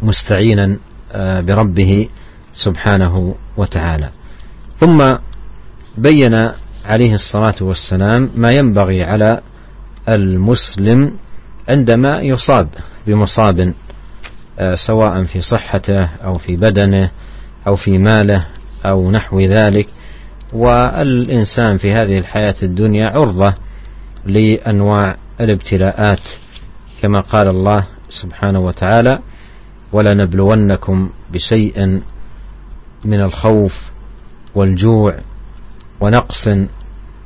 [0.03, 0.79] مستعينا
[1.13, 2.09] آه، بربه
[2.55, 4.11] سبحانه وتعالى
[4.81, 5.17] ثم
[5.99, 6.51] بين
[6.87, 9.41] عليه الصلاه والسلام ما ينبغي على
[10.09, 11.17] المسلم
[11.69, 12.69] عندما يصاب
[13.07, 13.75] بمصاب
[14.59, 17.11] آه، سواء في صحته او في بدنه
[17.67, 18.45] أو في ماله
[18.87, 19.89] أو نحو ذلك
[20.53, 23.55] والإنسان في هذه الحياة الدنيا عرضة
[24.27, 26.21] لأنواع الابتلاءات
[27.03, 29.19] كما قال الله سبحانه وتعالى
[29.93, 32.01] ولنبلونكم بشيء
[33.05, 33.73] من الخوف
[34.55, 35.19] والجوع
[36.01, 36.49] ونقص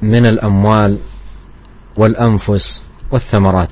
[0.03, 0.99] من الأموال
[1.97, 2.83] والأنفس
[3.13, 3.71] والثمرات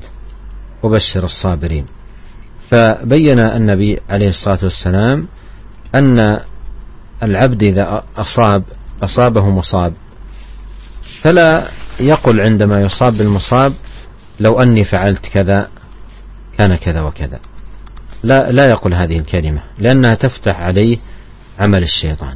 [0.82, 1.86] وبشر الصابرين
[2.68, 5.28] فبين النبي عليه الصلاة والسلام
[5.94, 6.38] أن
[7.22, 8.62] العبد إذا أصاب
[9.02, 9.92] أصابه مصاب
[11.22, 11.68] فلا
[12.00, 13.72] يقل عندما يصاب بالمصاب
[14.40, 15.68] لو أني فعلت كذا
[16.58, 17.38] كان كذا وكذا
[18.22, 20.98] لا لا يقل هذه الكلمة لأنها تفتح عليه
[21.58, 22.34] عمل الشيطان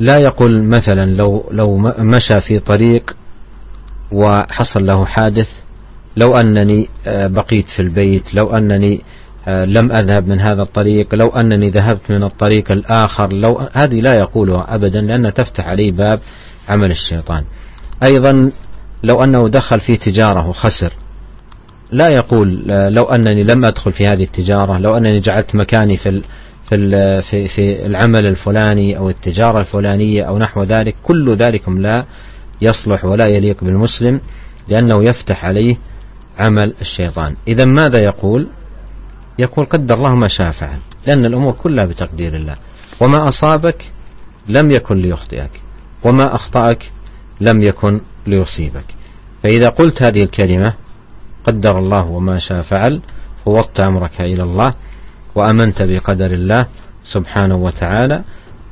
[0.00, 3.16] لا يقول مثلا لو لو مشى في طريق
[4.12, 5.48] وحصل له حادث
[6.16, 9.00] لو أنني آه، بقيت في البيت لو أنني
[9.48, 14.14] آه، لم أذهب من هذا الطريق لو أنني ذهبت من الطريق الآخر لو هذه لا
[14.18, 16.20] يقولها أبدا لأنها تفتح عليه باب
[16.68, 17.44] عمل الشيطان
[18.02, 18.50] أيضا
[19.04, 20.92] لو أنه دخل في تجارة وخسر
[21.92, 26.22] لا يقول آه، لو أنني لم أدخل في هذه التجارة لو أنني جعلت مكاني في
[26.68, 26.90] في
[27.22, 32.04] في في العمل الفلاني او التجاره الفلانيه او نحو ذلك كل ذلكم لا
[32.62, 34.20] يصلح ولا يليق بالمسلم
[34.68, 35.76] لانه يفتح عليه
[36.38, 38.46] عمل الشيطان اذا ماذا يقول
[39.38, 42.54] يقول قدر الله ما شاء فعل لأن الأمور كلها بتقدير الله
[43.00, 43.84] وما أصابك
[44.48, 45.60] لم يكن ليخطئك
[46.04, 46.90] وما أخطأك
[47.40, 48.84] لم يكن ليصيبك
[49.42, 50.74] فإذا قلت هذه الكلمة
[51.44, 53.00] قدر الله وما شاء فعل
[53.44, 54.74] فوضت أمرك إلى الله
[55.34, 56.66] وأمنت بقدر الله
[57.04, 58.22] سبحانه وتعالى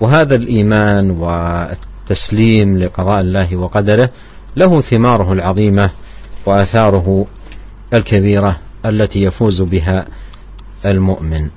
[0.00, 4.10] وهذا الإيمان والتسليم لقضاء الله وقدره
[4.56, 5.90] له ثماره العظيمة
[6.46, 7.26] وآثاره
[7.94, 10.06] الكبيرة التي يفوز بها
[10.87, 11.51] المؤمن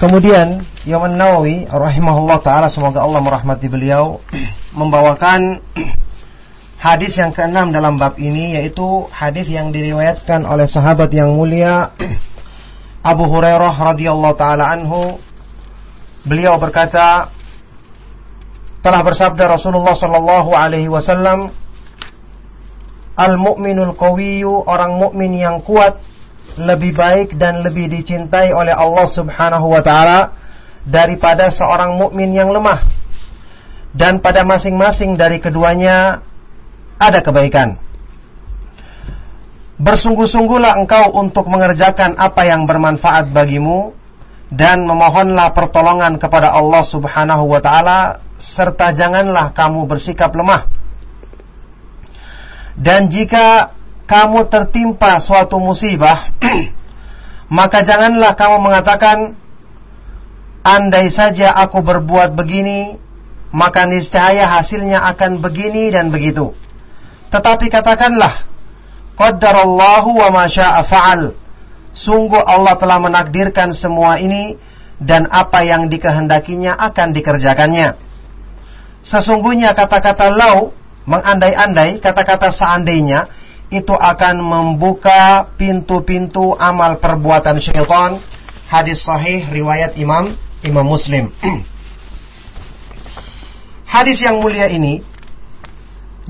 [0.00, 4.24] Kemudian Imam Nawawi rahimahullah taala semoga Allah merahmati beliau
[4.72, 5.60] membawakan
[6.80, 11.92] hadis yang keenam dalam bab ini yaitu hadis yang diriwayatkan oleh sahabat yang mulia
[13.04, 15.20] Abu Hurairah radhiyallahu taala anhu
[16.24, 17.28] beliau berkata
[18.80, 21.52] telah bersabda Rasulullah sallallahu alaihi wasallam
[23.18, 25.98] al mukminul kawiyu orang mukmin yang kuat
[26.60, 30.20] lebih baik dan lebih dicintai oleh Allah Subhanahu wa taala
[30.86, 32.84] daripada seorang mukmin yang lemah.
[33.90, 36.22] Dan pada masing-masing dari keduanya
[36.94, 37.74] ada kebaikan.
[39.80, 43.90] Bersungguh-sungguhlah engkau untuk mengerjakan apa yang bermanfaat bagimu
[44.52, 47.98] dan memohonlah pertolongan kepada Allah Subhanahu wa taala
[48.38, 50.68] serta janganlah kamu bersikap lemah
[52.80, 53.76] dan jika
[54.08, 56.32] kamu tertimpa suatu musibah,
[57.60, 59.18] maka janganlah kamu mengatakan,
[60.64, 62.96] "Andai saja aku berbuat begini,
[63.52, 66.56] maka niscaya hasilnya akan begini dan begitu."
[67.28, 68.48] Tetapi katakanlah,
[69.12, 71.22] "Qaddarallahu wa masya'a fa'al."
[71.92, 74.54] Sungguh Allah telah menakdirkan semua ini
[75.04, 77.98] dan apa yang dikehendakinya akan dikerjakannya.
[79.04, 80.70] Sesungguhnya kata-kata lau
[81.10, 83.26] mengandai-andai kata-kata seandainya
[83.74, 88.22] itu akan membuka pintu-pintu amal perbuatan syaitan.
[88.70, 91.34] Hadis sahih riwayat Imam Imam Muslim.
[93.94, 95.02] hadis yang mulia ini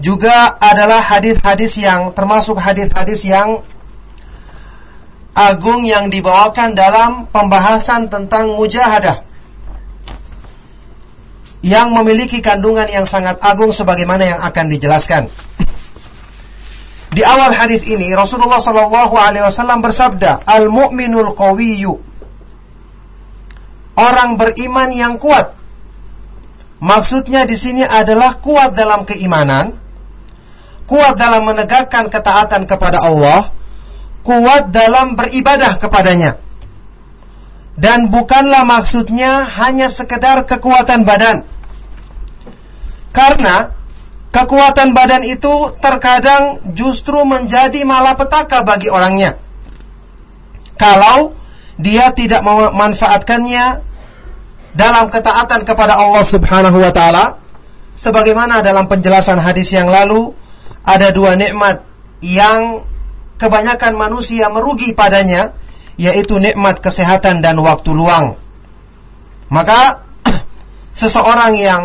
[0.00, 3.60] juga adalah hadis-hadis yang termasuk hadis-hadis yang
[5.36, 9.28] agung yang dibawakan dalam pembahasan tentang mujahadah
[11.60, 15.28] yang memiliki kandungan yang sangat agung sebagaimana yang akan dijelaskan.
[17.10, 21.94] Di awal hadis ini Rasulullah Shallallahu Alaihi Wasallam bersabda, al mu'minul kawiyu
[23.98, 25.52] orang beriman yang kuat.
[26.80, 29.76] Maksudnya di sini adalah kuat dalam keimanan,
[30.88, 33.52] kuat dalam menegakkan ketaatan kepada Allah,
[34.24, 36.40] kuat dalam beribadah kepadanya
[37.80, 41.48] dan bukanlah maksudnya hanya sekedar kekuatan badan.
[43.10, 43.72] Karena
[44.30, 49.40] kekuatan badan itu terkadang justru menjadi malapetaka bagi orangnya.
[50.76, 51.32] Kalau
[51.80, 53.66] dia tidak memanfaatkannya
[54.76, 57.24] dalam ketaatan kepada Allah Subhanahu wa taala
[57.96, 60.30] sebagaimana dalam penjelasan hadis yang lalu
[60.84, 61.82] ada dua nikmat
[62.20, 62.84] yang
[63.40, 65.56] kebanyakan manusia merugi padanya
[65.98, 68.36] yaitu nikmat kesehatan dan waktu luang.
[69.50, 70.04] Maka
[71.00, 71.82] seseorang yang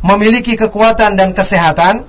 [0.00, 2.06] memiliki kekuatan dan kesehatan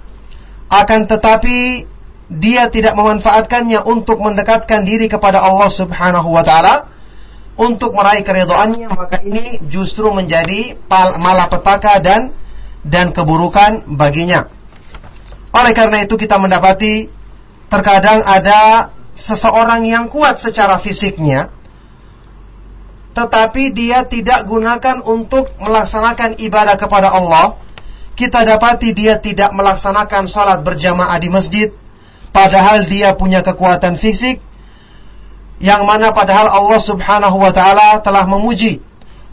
[0.70, 1.89] akan tetapi
[2.30, 6.86] dia tidak memanfaatkannya untuk mendekatkan diri kepada Allah Subhanahu wa taala
[7.57, 10.78] untuk meraih keridhaannya maka ini justru menjadi
[11.17, 12.32] malapetaka dan
[12.86, 14.45] dan keburukan baginya.
[15.57, 17.09] Oleh karena itu kita mendapati
[17.74, 21.51] terkadang ada seseorang yang kuat secara fisiknya
[23.13, 27.59] tetapi dia tidak gunakan untuk melaksanakan ibadah kepada Allah
[28.15, 31.67] kita dapati dia tidak melaksanakan salat berjamaah di masjid
[32.32, 34.39] padahal dia punya kekuatan fisik
[35.59, 38.80] yang mana padahal Allah Subhanahu wa taala telah memuji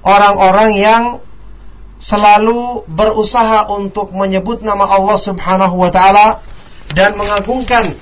[0.03, 1.03] orang-orang yang
[2.03, 6.43] selalu berusaha untuk menyebut nama Allah Subhanahu wa taala
[6.91, 7.95] dan mengagungkan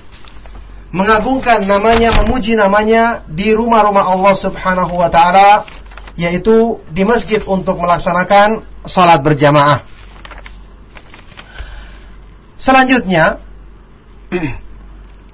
[0.94, 5.66] mengagungkan namanya, memuji namanya di rumah-rumah Allah Subhanahu wa taala
[6.14, 9.82] yaitu di masjid untuk melaksanakan salat berjamaah.
[12.54, 13.42] Selanjutnya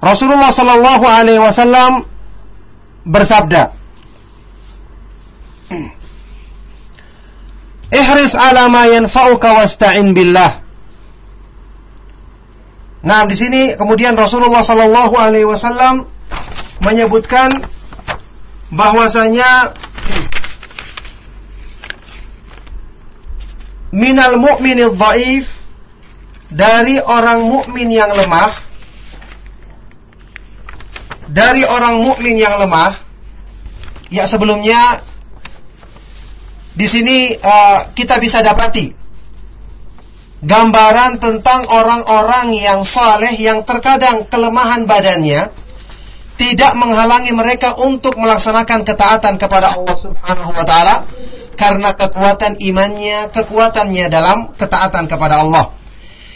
[0.09, 2.09] Rasulullah Shallallahu alaihi wasallam
[3.05, 3.69] bersabda
[8.01, 10.65] Ihris ala ma yanfa'uka wasta'in billah
[13.01, 16.05] Nah, di sini kemudian Rasulullah Shallallahu Alaihi Wasallam
[16.85, 17.49] menyebutkan
[18.69, 19.73] bahwasanya
[23.89, 25.49] minal mu'minil ba'if
[26.53, 28.53] dari orang mukmin yang lemah
[31.31, 32.95] dari orang mukmin yang lemah
[34.13, 35.01] ya sebelumnya
[36.77, 39.00] di sini uh, kita bisa dapati
[40.41, 45.53] gambaran tentang orang-orang yang soleh yang terkadang kelemahan badannya
[46.41, 50.95] tidak menghalangi mereka untuk melaksanakan ketaatan kepada Allah Subhanahu wa taala
[51.53, 55.77] karena kekuatan imannya, kekuatannya dalam ketaatan kepada Allah.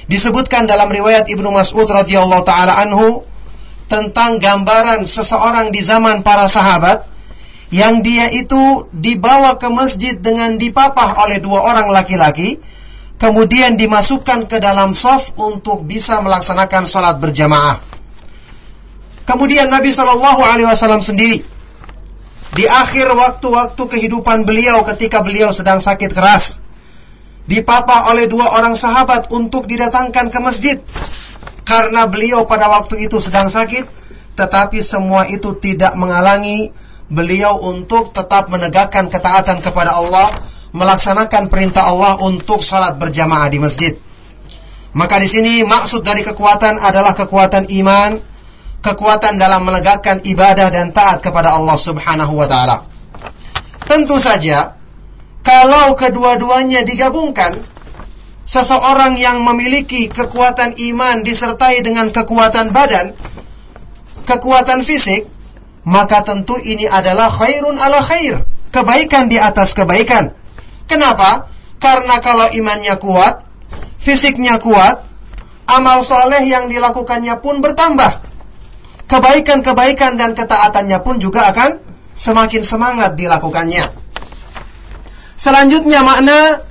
[0.06, 3.26] Disebutkan dalam riwayat Ibnu Mas'ud radhiyallahu taala anhu
[3.89, 7.10] tentang gambaran seseorang di zaman para sahabat
[7.74, 12.62] yang dia itu dibawa ke masjid dengan dipapah oleh dua orang laki-laki
[13.16, 17.84] kemudian dimasukkan ke dalam saf untuk bisa melaksanakan salat berjamaah.
[19.26, 21.41] Kemudian Nabi Shallallahu Alaihi Wasallam sendiri
[22.55, 26.61] di akhir waktu-waktu kehidupan beliau ketika beliau sedang sakit keras
[27.49, 30.78] dipapa oleh dua orang sahabat untuk didatangkan ke masjid
[31.66, 33.86] karena beliau pada waktu itu sedang sakit
[34.38, 36.70] tetapi semua itu tidak menghalangi
[37.09, 40.28] beliau untuk tetap menegakkan ketaatan kepada Allah
[40.76, 43.93] melaksanakan perintah Allah untuk salat berjamaah di masjid.
[44.91, 48.19] Maka di sini maksud dari kekuatan adalah kekuatan iman,
[48.84, 52.84] kekuatan dalam menegakkan ibadah dan taat kepada Allah Subhanahu wa taala.
[53.88, 54.76] Tentu saja
[55.43, 57.63] kalau kedua-duanya digabungkan
[58.43, 63.15] seseorang yang memiliki kekuatan iman disertai dengan kekuatan badan,
[64.28, 65.28] kekuatan fisik,
[65.88, 68.43] maka tentu ini adalah khairun ala khair,
[68.76, 70.32] kebaikan di atas kebaikan.
[70.86, 71.50] Kenapa?
[71.82, 73.44] Karena kalau imannya kuat,
[74.02, 75.06] fisiknya kuat,
[75.66, 78.26] amal soleh yang dilakukannya pun bertambah.
[79.06, 81.78] Kebaikan-kebaikan dan ketaatannya pun juga akan
[82.18, 83.86] semakin semangat dilakukannya.
[85.38, 86.64] Selanjutnya makna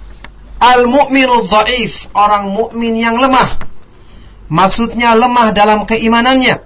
[0.58, 3.62] al-mu'minu dhaif, orang mukmin yang lemah.
[4.50, 6.58] Maksudnya lemah dalam keimanannya.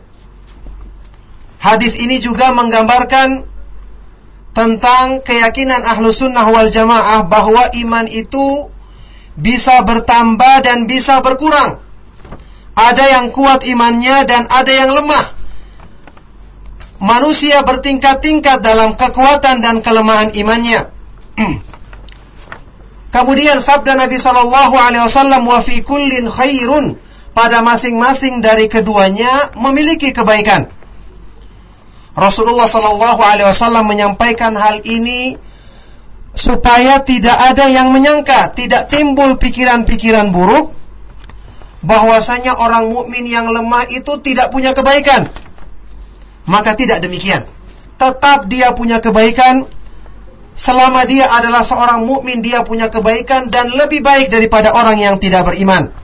[1.58, 3.47] Hadis ini juga menggambarkan
[4.56, 8.68] tentang keyakinan ahlu sunnah wal jamaah bahwa iman itu
[9.38, 11.78] bisa bertambah dan bisa berkurang.
[12.78, 15.34] Ada yang kuat imannya dan ada yang lemah.
[16.98, 20.90] Manusia bertingkat-tingkat dalam kekuatan dan kelemahan imannya.
[23.14, 26.98] Kemudian sabda Nabi Shallallahu Alaihi Wasallam wa khairun
[27.34, 30.66] pada masing-masing dari keduanya memiliki kebaikan.
[32.18, 35.38] Rasulullah Shallallahu Alaihi Wasallam menyampaikan hal ini
[36.34, 40.74] supaya tidak ada yang menyangka, tidak timbul pikiran-pikiran buruk
[41.86, 45.30] bahwasanya orang mukmin yang lemah itu tidak punya kebaikan.
[46.50, 47.46] Maka tidak demikian.
[47.98, 49.62] Tetap dia punya kebaikan
[50.58, 55.46] selama dia adalah seorang mukmin dia punya kebaikan dan lebih baik daripada orang yang tidak
[55.54, 55.94] beriman.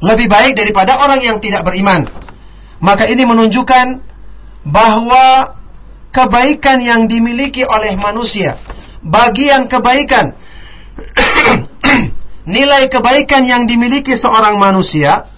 [0.00, 2.06] Lebih baik daripada orang yang tidak beriman.
[2.80, 4.09] Maka ini menunjukkan
[4.66, 5.56] bahwa
[6.12, 8.60] kebaikan yang dimiliki oleh manusia,
[9.00, 10.36] bagian kebaikan,
[12.56, 15.28] nilai kebaikan yang dimiliki seorang manusia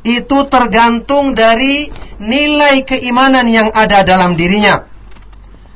[0.00, 1.88] itu tergantung dari
[2.20, 4.88] nilai keimanan yang ada dalam dirinya.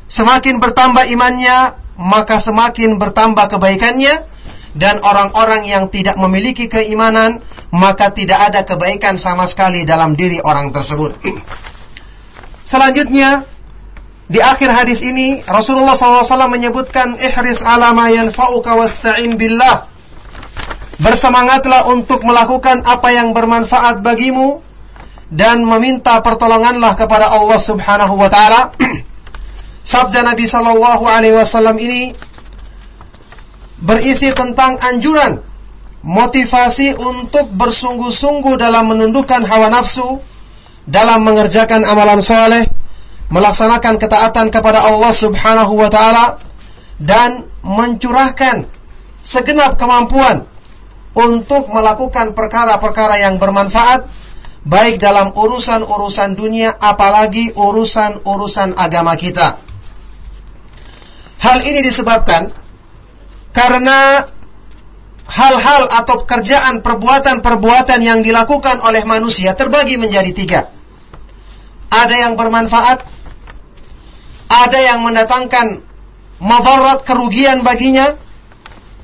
[0.09, 4.33] Semakin bertambah imannya, maka semakin bertambah kebaikannya
[4.77, 7.39] dan orang-orang yang tidak memiliki keimanan
[7.71, 11.15] maka tidak ada kebaikan sama sekali dalam diri orang tersebut.
[12.65, 13.45] Selanjutnya
[14.25, 19.87] di akhir hadis ini Rasulullah SAW menyebutkan ihris ala ma wasta'in billah.
[20.97, 24.65] Bersemangatlah untuk melakukan apa yang bermanfaat bagimu
[25.29, 28.73] dan meminta pertolonganlah kepada Allah Subhanahu wa taala.
[29.85, 32.15] Sabda Nabi Shallallahu alaihi wasallam ini
[33.83, 35.43] berisi tentang anjuran
[36.07, 40.23] motivasi untuk bersungguh-sungguh dalam menundukkan hawa nafsu
[40.85, 42.69] dalam mengerjakan amalan soleh,
[43.33, 46.27] melaksanakan ketaatan kepada Allah Subhanahu wa Ta'ala,
[47.01, 48.69] dan mencurahkan
[49.25, 50.45] segenap kemampuan
[51.17, 54.07] untuk melakukan perkara-perkara yang bermanfaat,
[54.69, 59.65] baik dalam urusan-urusan dunia, apalagi urusan-urusan agama kita.
[61.41, 62.53] Hal ini disebabkan
[63.53, 64.29] karena
[65.25, 70.61] hal-hal atau pekerjaan perbuatan-perbuatan yang dilakukan oleh manusia terbagi menjadi tiga.
[71.89, 72.99] Ada yang bermanfaat,
[74.53, 75.81] ada yang mendatangkan
[76.43, 78.17] madarat kerugian baginya,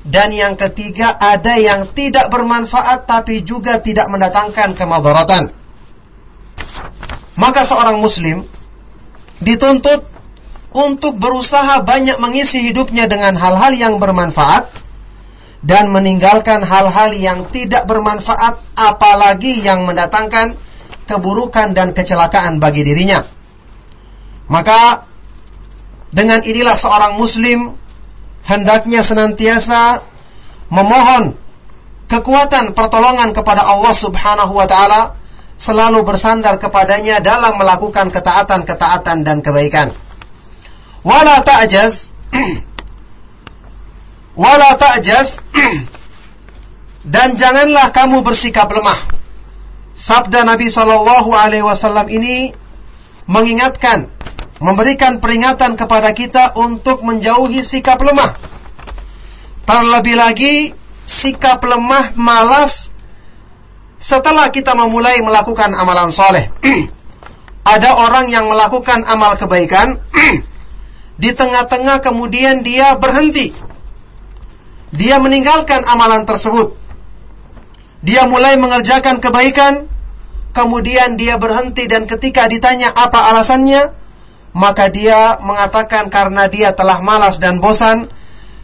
[0.05, 5.43] dan yang ketiga ada yang tidak bermanfaat tapi juga tidak mendatangkan kemadaratan.
[7.39, 8.45] Maka seorang muslim
[9.41, 10.05] dituntut
[10.75, 14.80] untuk berusaha banyak mengisi hidupnya dengan hal-hal yang bermanfaat
[15.61, 20.57] dan meninggalkan hal-hal yang tidak bermanfaat apalagi yang mendatangkan
[21.05, 23.21] keburukan dan kecelakaan bagi dirinya.
[24.49, 25.05] Maka
[26.11, 27.77] dengan inilah seorang muslim
[28.43, 30.01] hendaknya senantiasa
[30.73, 31.37] memohon
[32.09, 35.13] kekuatan pertolongan kepada Allah Subhanahu wa taala
[35.61, 39.93] selalu bersandar kepadanya dalam melakukan ketaatan-ketaatan dan kebaikan.
[41.05, 42.13] Wala ta'jaz
[44.37, 45.39] wala ta'jas
[47.13, 49.11] dan janganlah kamu bersikap lemah.
[49.97, 52.55] Sabda Nabi Shallallahu alaihi wasallam ini
[53.27, 54.07] mengingatkan,
[54.57, 58.39] memberikan peringatan kepada kita untuk menjauhi sikap lemah.
[59.67, 60.55] Terlebih lagi
[61.05, 62.89] sikap lemah malas
[64.01, 66.49] setelah kita memulai melakukan amalan soleh.
[67.61, 70.01] Ada orang yang melakukan amal kebaikan,
[71.21, 73.53] di tengah-tengah kemudian dia berhenti
[74.91, 76.75] dia meninggalkan amalan tersebut.
[78.03, 79.87] Dia mulai mengerjakan kebaikan,
[80.51, 83.93] kemudian dia berhenti dan ketika ditanya apa alasannya,
[84.51, 88.11] maka dia mengatakan karena dia telah malas dan bosan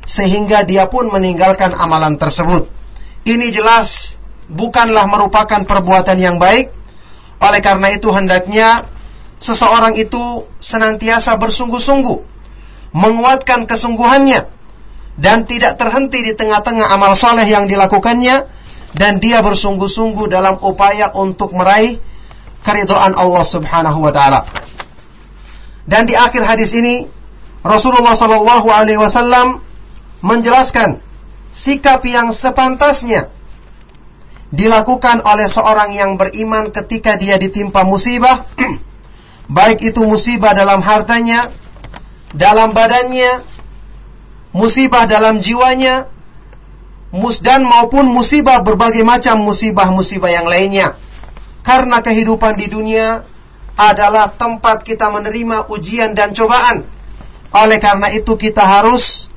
[0.07, 2.67] sehingga dia pun meninggalkan amalan tersebut.
[3.23, 4.15] Ini jelas
[4.51, 6.73] bukanlah merupakan perbuatan yang baik.
[7.37, 8.89] Oleh karena itu hendaknya
[9.37, 12.35] seseorang itu senantiasa bersungguh-sungguh
[12.97, 14.56] menguatkan kesungguhannya
[15.17, 18.45] dan tidak terhenti di tengah-tengah amal saleh yang dilakukannya
[18.93, 21.97] dan dia bersungguh-sungguh dalam upaya untuk meraih
[22.61, 24.45] keridhaan Allah Subhanahu wa taala.
[25.89, 27.09] Dan di akhir hadis ini
[27.65, 29.65] Rasulullah Shallallahu alaihi wasallam
[30.21, 31.01] menjelaskan
[31.51, 33.33] sikap yang sepantasnya
[34.53, 38.47] dilakukan oleh seorang yang beriman ketika dia ditimpa musibah,
[39.57, 41.51] baik itu musibah dalam hartanya,
[42.31, 43.43] dalam badannya,
[44.57, 46.09] musibah dalam jiwanya
[47.45, 50.97] dan maupun musibah berbagai macam musibah-musibah yang lainnya.
[51.61, 53.21] Karena kehidupan di dunia
[53.77, 56.83] adalah tempat kita menerima ujian dan cobaan.
[57.53, 59.29] Oleh karena itu kita harus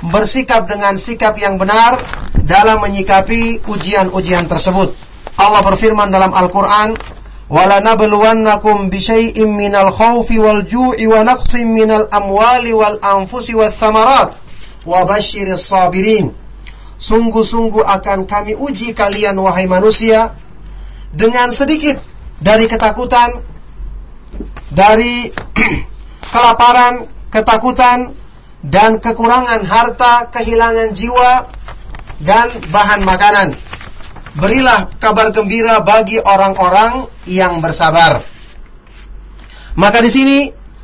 [0.00, 2.00] bersikap dengan sikap yang benar
[2.46, 4.96] dalam menyikapi ujian-ujian tersebut.
[5.36, 6.96] Allah berfirman dalam Al-Qur'an,
[7.52, 14.40] "Wala nabluwannakum bisyai'im minal khawfi wal ju'i wa naqsim minal amwali wal anfusi wal thamarat."
[14.86, 16.32] وبشر sabirin,
[17.00, 20.36] Sungguh-sungguh akan kami uji kalian wahai manusia
[21.08, 21.96] dengan sedikit
[22.36, 23.40] dari ketakutan,
[24.68, 25.32] dari
[26.32, 28.12] kelaparan, ketakutan
[28.60, 31.48] dan kekurangan harta, kehilangan jiwa
[32.20, 33.56] dan bahan makanan.
[34.36, 38.20] Berilah kabar gembira bagi orang-orang yang bersabar.
[39.72, 40.38] Maka di sini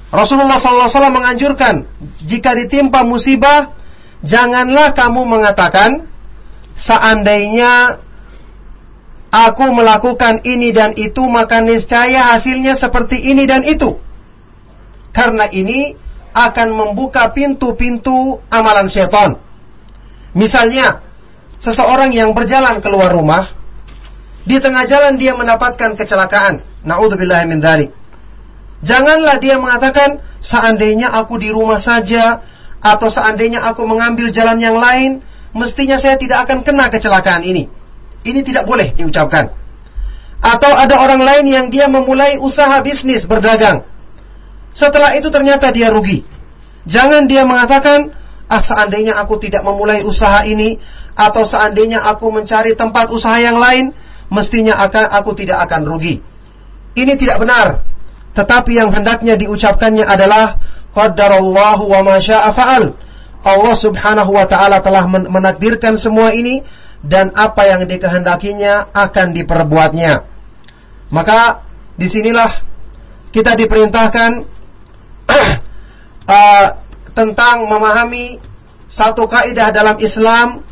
[0.09, 1.85] Rasulullah SAW menganjurkan
[2.25, 3.76] jika ditimpa musibah
[4.27, 6.05] janganlah kamu mengatakan
[6.77, 8.03] seandainya
[9.31, 13.97] aku melakukan ini dan itu maka niscaya hasilnya seperti ini dan itu.
[15.15, 15.97] Karena ini
[16.37, 19.41] akan membuka pintu-pintu amalan setan.
[20.37, 21.01] Misalnya,
[21.57, 23.49] seseorang yang berjalan keluar rumah,
[24.45, 26.61] di tengah jalan dia mendapatkan kecelakaan.
[26.85, 27.65] Naudzubillah min
[28.85, 32.45] Janganlah dia mengatakan seandainya aku di rumah saja,
[32.95, 35.19] atau seandainya aku mengambil jalan yang lain,
[35.51, 37.67] mestinya saya tidak akan kena kecelakaan ini.
[38.23, 39.51] Ini tidak boleh diucapkan.
[40.39, 43.83] Atau ada orang lain yang dia memulai usaha bisnis berdagang.
[44.77, 46.23] Setelah itu ternyata dia rugi.
[46.87, 48.15] Jangan dia mengatakan,
[48.47, 50.79] ah seandainya aku tidak memulai usaha ini,
[51.17, 53.91] atau seandainya aku mencari tempat usaha yang lain,
[54.29, 56.21] mestinya akan aku tidak akan rugi.
[56.97, 57.67] Ini tidak benar.
[58.37, 60.61] Tetapi yang hendaknya diucapkannya adalah
[60.97, 62.85] Qaddarallahu wa ma fa'al.
[63.47, 66.65] Allah Subhanahu wa taala telah menakdirkan semua ini
[67.05, 70.25] dan apa yang dikehendakinya akan diperbuatnya.
[71.13, 71.61] Maka
[72.01, 72.65] disinilah
[73.31, 74.31] kita diperintahkan
[75.31, 76.67] uh,
[77.19, 78.41] tentang memahami
[78.91, 80.65] satu kaidah dalam Islam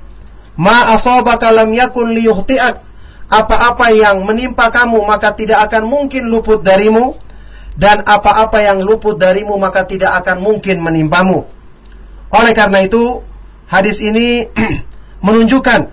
[0.59, 2.75] ma asabaka lam yakun liyukhti'ak
[3.31, 7.14] apa-apa yang menimpa kamu maka tidak akan mungkin luput darimu
[7.75, 11.43] dan apa-apa yang luput darimu maka tidak akan mungkin menimpamu.
[12.31, 13.22] Oleh karena itu,
[13.66, 14.47] hadis ini
[15.27, 15.91] menunjukkan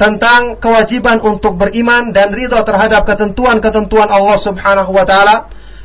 [0.00, 5.36] tentang kewajiban untuk beriman dan ridho terhadap ketentuan-ketentuan Allah Subhanahu wa taala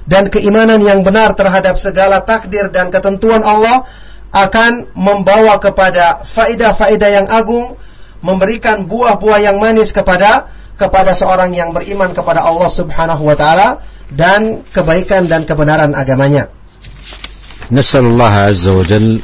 [0.07, 3.83] dan keimanan yang benar terhadap segala takdir dan ketentuan Allah
[4.31, 7.75] akan membawa kepada faedah-faedah yang agung,
[8.23, 10.47] memberikan buah-buah yang manis kepada
[10.79, 13.69] kepada seorang yang beriman kepada Allah Subhanahu wa taala
[14.15, 16.47] dan kebaikan dan kebenaran agamanya.
[17.71, 19.19] نسأل الله عز وجل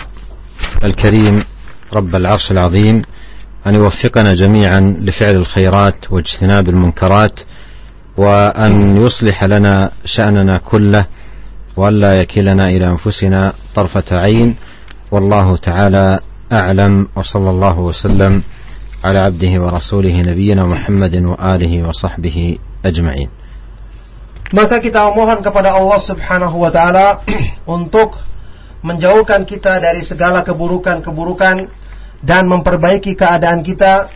[0.84, 1.36] الكريم
[1.93, 3.01] رب العرش العظيم
[3.67, 7.39] أن يوفقنا جميعا لفعل الخيرات واجتناب المنكرات
[8.17, 8.73] وأن
[9.05, 11.05] يصلح لنا شأننا كله
[11.77, 14.55] وألا يكلنا إلى أنفسنا طرفة عين
[15.11, 16.19] والله تعالى
[16.51, 18.43] أعلم وصلى الله وسلم
[19.03, 23.29] على عبده ورسوله نبينا محمد وآله وصحبه أجمعين
[24.53, 27.25] Maka kita mohon kepada Allah Subhanahu wa taala
[27.75, 28.21] untuk
[28.85, 31.65] menjauhkan kita dari segala keburukan-keburukan
[32.21, 34.13] dan memperbaiki keadaan kita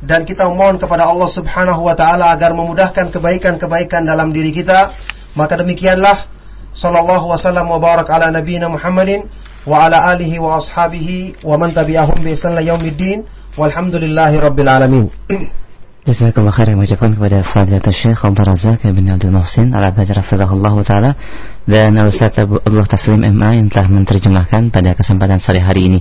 [0.00, 4.96] dan kita mohon kepada Allah Subhanahu wa taala agar memudahkan kebaikan-kebaikan dalam diri kita.
[5.36, 6.24] Maka demikianlah
[6.72, 9.28] sallallahu wasallam wa barak ala nabiyina Muhammadin
[9.68, 13.28] wa ala alihi wa ashabihi wa man tabi'ahum bi ihsan ila yaumiddin
[13.60, 15.04] walhamdulillahi rabbil alamin.
[16.06, 21.18] Jazakallah khair yang mengucapkan kepada Fadilatul Syekh Abdul Razak bin Abdul Muhsin Al-Abad Rafizahullah Ta'ala
[21.66, 25.98] Dan Ustaz Abu Abdullah Taslim MA yang telah menerjemahkan pada kesempatan sore hari ini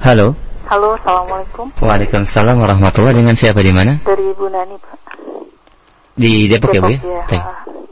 [0.00, 1.72] Halo Halo, assalamualaikum.
[1.80, 3.16] Waalaikumsalam warahmatullah.
[3.16, 4.04] Dengan siapa di mana?
[4.04, 5.00] Dari Bu Nani, Pak.
[6.12, 7.24] Di Depok, Depok ya, Bu ya?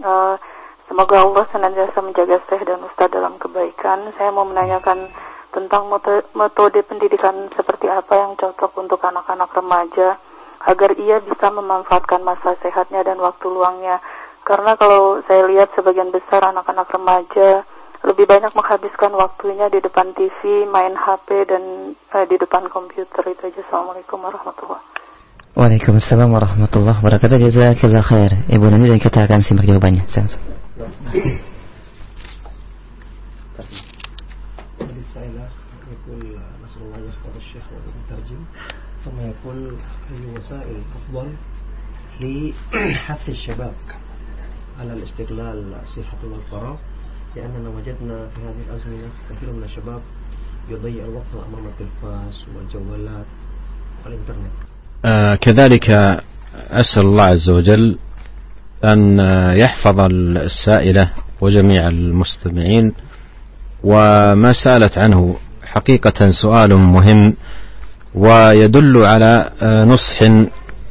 [0.04, 0.36] Uh,
[0.84, 4.12] semoga Allah senantiasa menjaga saya dan Ustaz dalam kebaikan.
[4.20, 5.08] Saya mau menanyakan
[5.56, 5.88] tentang
[6.36, 10.20] metode pendidikan seperti apa yang cocok untuk anak-anak remaja
[10.68, 14.04] agar ia bisa memanfaatkan masa sehatnya dan waktu luangnya.
[14.44, 17.64] Karena kalau saya lihat sebagian besar anak-anak remaja
[18.06, 21.62] lebih banyak menghabiskan waktunya di depan TV, main HP dan
[22.14, 23.60] eh, di depan komputer itu aja.
[23.66, 25.50] Assalamualaikum warahmatullahi wabarakatuh.
[25.58, 27.36] Waalaikumsalam warahmatullahi wabarakatuh.
[27.50, 28.30] Jazakallah khair.
[28.46, 30.06] Ibu Nani dan kita akan simak jawabannya.
[30.06, 30.38] Langsung.
[39.06, 39.78] ثم يقول
[40.10, 41.28] أي وسائل أفضل
[42.74, 43.74] لحث الشباب
[44.80, 46.78] على الاستقلال صحة والفراغ
[47.36, 50.00] لأننا وجدنا في هذه الأزمنة كثير من الشباب
[50.70, 53.24] يضيع الوقت أمام التلفاز والجوالات
[54.04, 54.52] والإنترنت
[55.04, 55.90] آه كذلك
[56.70, 57.98] أسأل الله عز وجل
[58.84, 61.10] أن آه، يحفظ السائلة
[61.40, 62.92] وجميع المستمعين
[63.84, 65.36] وما سألت عنه
[65.66, 67.34] حقيقة سؤال مهم
[68.14, 70.18] ويدل على آه، نصح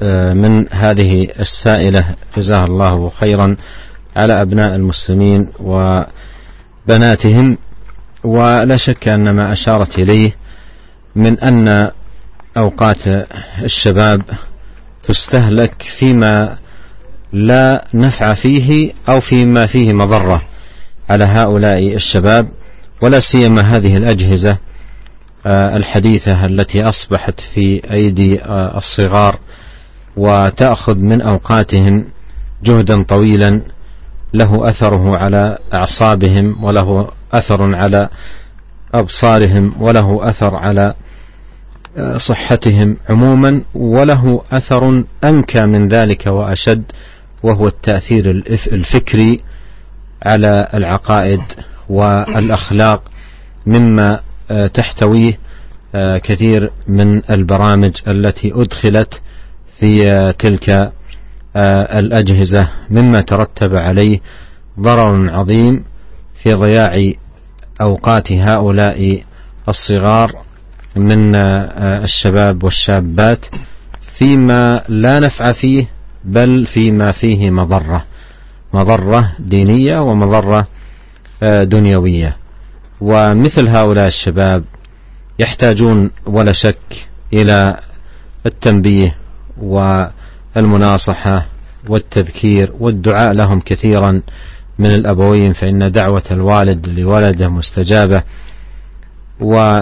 [0.02, 3.56] آه، من هذه السائلة جزاها الله خيرا
[4.16, 6.02] على أبناء المسلمين و
[6.88, 7.58] بناتهم
[8.24, 10.36] ولا شك أن ما أشارت إليه
[11.16, 11.92] من أن
[12.58, 13.08] أوقات
[13.64, 14.22] الشباب
[15.04, 16.58] تستهلك فيما
[17.34, 20.42] لا نفع فيه أو فيما فيه مضرة
[21.10, 22.48] على هؤلاء الشباب
[23.04, 24.58] ولا سيما هذه الأجهزة
[25.48, 29.40] آه، الحديثة التي أصبحت في أيدي آه، الصغار
[30.18, 32.06] وتأخذ من أوقاتهم
[32.64, 33.62] جهدا طويلا
[34.38, 38.10] له اثره على اعصابهم وله اثر على
[38.94, 40.94] ابصارهم وله اثر على
[41.98, 46.84] آه، صحتهم عموما وله اثر انكى من ذلك واشد
[47.44, 48.30] وهو التاثير
[48.72, 49.40] الفكري
[50.26, 51.42] على العقائد
[51.90, 53.02] والاخلاق
[53.66, 54.20] مما
[54.52, 55.38] آه، تحتويه
[55.96, 59.22] آه، كثير من البرامج التي ادخلت
[59.80, 60.06] في
[60.40, 60.92] تلك
[61.56, 64.20] آه، الأجهزة مما ترتب عليه
[64.80, 65.84] ضرر عظيم
[66.44, 67.12] في ضياع
[67.82, 69.24] أوقات هؤلاء
[69.70, 70.32] الصغار
[70.96, 73.46] من آه، الشباب والشابات
[74.20, 75.88] فيما لا نفع فيه
[76.26, 78.06] بل فيما فيه مضرة
[78.74, 80.68] مضرة دينية ومضرة
[81.44, 82.38] آه، دنيوية
[83.02, 84.64] ومثل هؤلاء الشباب
[85.40, 87.80] يحتاجون ولا شك إلى
[88.46, 89.16] التنبيه
[89.62, 90.06] و
[90.58, 91.46] المناصحة
[91.90, 94.22] والتذكير والدعاء لهم كثيرا
[94.80, 98.24] من الأبوين فإن دعوة الوالد لولده مستجابة
[99.42, 99.82] وحثهم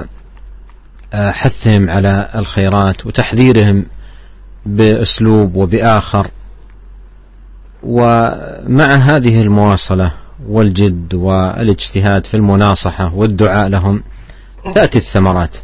[1.14, 3.86] آه، على الخيرات وتحذيرهم
[4.66, 6.28] بأسلوب وبآخر
[7.84, 10.12] ومع هذه المواصلة
[10.48, 14.04] والجد والاجتهاد في المناصحة والدعاء لهم
[14.76, 15.58] تأتي الثمرات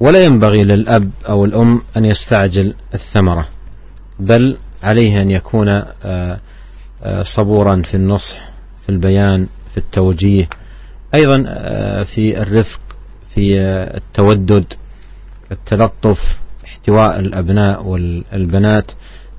[0.00, 3.48] ولا ينبغي للأب أو الأم أن يستعجل الثمرة
[4.28, 5.68] بل عليه أن يكون
[6.04, 6.38] آه،
[7.02, 8.36] آه، صبورا في النصح
[8.82, 10.48] في البيان في التوجيه
[11.14, 12.80] أيضا آه، في الرفق
[13.34, 13.58] في
[13.96, 14.64] التودد
[15.52, 18.92] التلطف احتواء الأبناء والبنات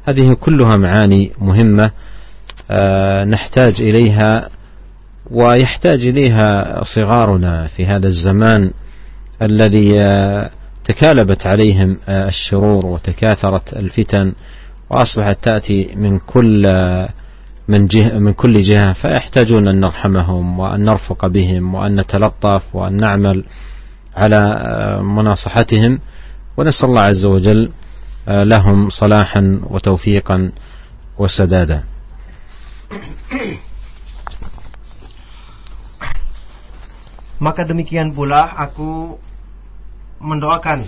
[0.08, 1.92] هذه كلها معاني مهمة
[3.24, 4.50] نحتاج إليها
[5.32, 8.72] ويحتاج إليها صغارنا في هذا الزمان
[9.42, 9.90] الذي
[10.86, 14.34] تكالبت عليهم الشرور وتكاثرت الفتن
[14.90, 16.64] وأصبحت تأتي من كل
[17.68, 23.44] من, جهة من كل جهة فيحتاجون أن نرحمهم وأن نرفق بهم وأن نتلطف وأن نعمل
[24.16, 26.00] على آه، مناصحتهم
[26.58, 27.70] ونسأل الله عز وجل
[28.28, 30.52] آه، لهم صلاحا وتوفيقا
[31.18, 31.84] وسدادا
[37.44, 39.20] Maka demikian pula aku
[40.24, 40.88] mendoakan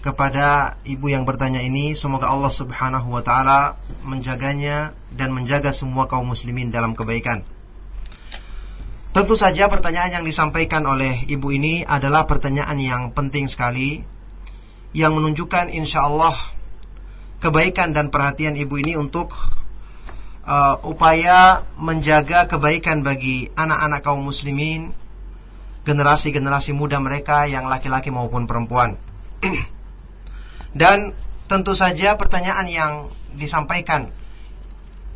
[0.00, 6.32] kepada ibu yang bertanya ini semoga Allah Subhanahu wa taala menjaganya dan menjaga semua kaum
[6.32, 7.44] muslimin dalam kebaikan.
[9.12, 14.00] Tentu saja pertanyaan yang disampaikan oleh ibu ini adalah pertanyaan yang penting sekali
[14.96, 16.48] yang menunjukkan insya Allah
[17.44, 19.36] kebaikan dan perhatian ibu ini untuk
[20.48, 24.96] uh, upaya menjaga kebaikan bagi anak-anak kaum muslimin
[25.84, 28.96] generasi-generasi muda mereka yang laki-laki maupun perempuan.
[30.70, 31.10] Dan
[31.50, 32.92] tentu saja pertanyaan yang
[33.34, 34.10] disampaikan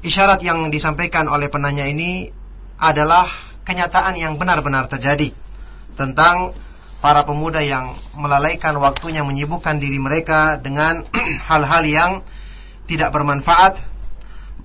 [0.04, 2.28] isyarat yang disampaikan oleh penanya ini
[2.78, 3.30] adalah
[3.64, 5.30] kenyataan yang benar-benar terjadi
[5.96, 6.52] tentang
[7.00, 11.06] para pemuda yang melalaikan waktunya menyibukkan diri mereka dengan
[11.48, 12.12] hal-hal yang
[12.90, 13.78] tidak bermanfaat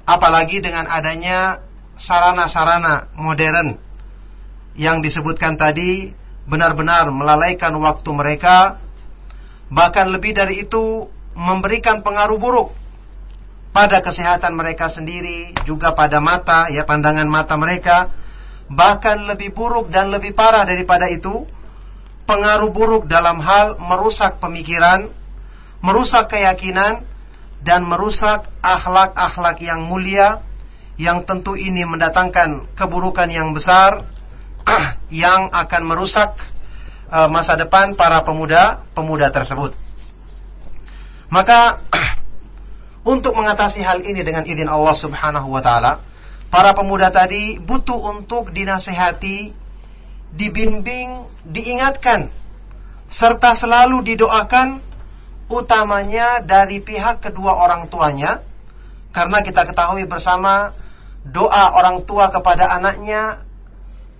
[0.09, 1.61] apalagi dengan adanya
[1.95, 3.77] sarana-sarana modern
[4.75, 6.09] yang disebutkan tadi
[6.49, 8.81] benar-benar melalaikan waktu mereka
[9.69, 11.05] bahkan lebih dari itu
[11.37, 12.69] memberikan pengaruh buruk
[13.69, 18.09] pada kesehatan mereka sendiri, juga pada mata, ya pandangan mata mereka,
[18.65, 21.45] bahkan lebih buruk dan lebih parah daripada itu,
[22.25, 25.13] pengaruh buruk dalam hal merusak pemikiran,
[25.85, 27.05] merusak keyakinan,
[27.61, 30.41] dan merusak akhlak-akhlak yang mulia,
[30.97, 34.01] yang tentu ini mendatangkan keburukan yang besar,
[35.13, 36.33] yang akan merusak
[37.09, 39.73] Eh, masa depan para pemuda-pemuda tersebut.
[41.33, 41.81] Maka
[43.13, 46.05] untuk mengatasi hal ini dengan izin Allah Subhanahu wa taala,
[46.53, 49.49] para pemuda tadi butuh untuk dinasehati,
[50.37, 52.29] dibimbing, diingatkan
[53.09, 54.77] serta selalu didoakan
[55.49, 58.45] utamanya dari pihak kedua orang tuanya
[59.17, 60.77] karena kita ketahui bersama
[61.25, 63.48] doa orang tua kepada anaknya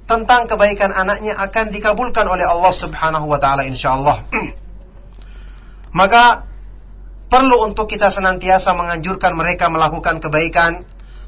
[0.09, 4.25] tentang kebaikan anaknya akan dikabulkan oleh Allah Subhanahu wa taala insyaallah.
[6.01, 6.49] Maka
[7.29, 10.81] perlu untuk kita senantiasa menganjurkan mereka melakukan kebaikan,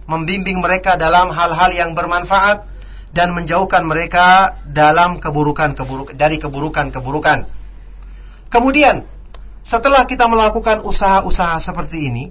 [0.09, 2.65] membimbing mereka dalam hal-hal yang bermanfaat
[3.13, 7.45] dan menjauhkan mereka dalam keburukan, keburukan dari keburukan-keburukan.
[8.49, 9.05] Kemudian,
[9.61, 12.23] setelah kita melakukan usaha-usaha seperti ini,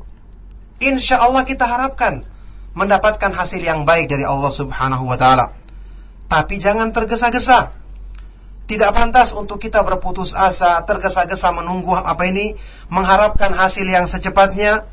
[0.83, 2.27] insya Allah kita harapkan
[2.75, 5.60] mendapatkan hasil yang baik dari Allah Subhanahu wa Ta'ala.
[6.31, 7.75] Tapi jangan tergesa-gesa.
[8.71, 12.55] Tidak pantas untuk kita berputus asa, tergesa-gesa menunggu apa ini,
[12.87, 14.87] mengharapkan hasil yang secepatnya.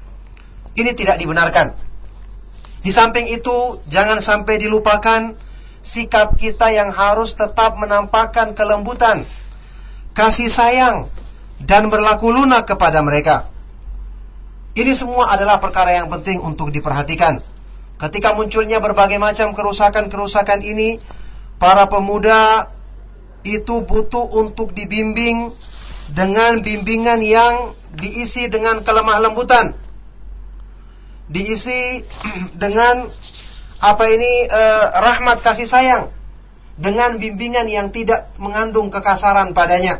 [0.73, 1.77] Ini tidak dibenarkan.
[2.81, 5.37] Di samping itu, jangan sampai dilupakan
[5.85, 9.29] sikap kita yang harus tetap menampakkan kelembutan,
[10.17, 11.05] kasih sayang,
[11.61, 13.53] dan berlaku lunak kepada mereka.
[14.73, 17.37] Ini semua adalah perkara yang penting untuk diperhatikan.
[18.01, 20.97] Ketika munculnya berbagai macam kerusakan-kerusakan ini,
[21.57, 22.69] para pemuda
[23.41, 25.53] itu butuh untuk dibimbing
[26.13, 29.73] dengan bimbingan yang diisi dengan kelemah lembutan.
[31.27, 32.01] Diisi
[32.61, 33.09] dengan
[33.77, 36.03] apa ini eh, rahmat kasih sayang
[36.77, 39.99] dengan bimbingan yang tidak mengandung kekasaran padanya.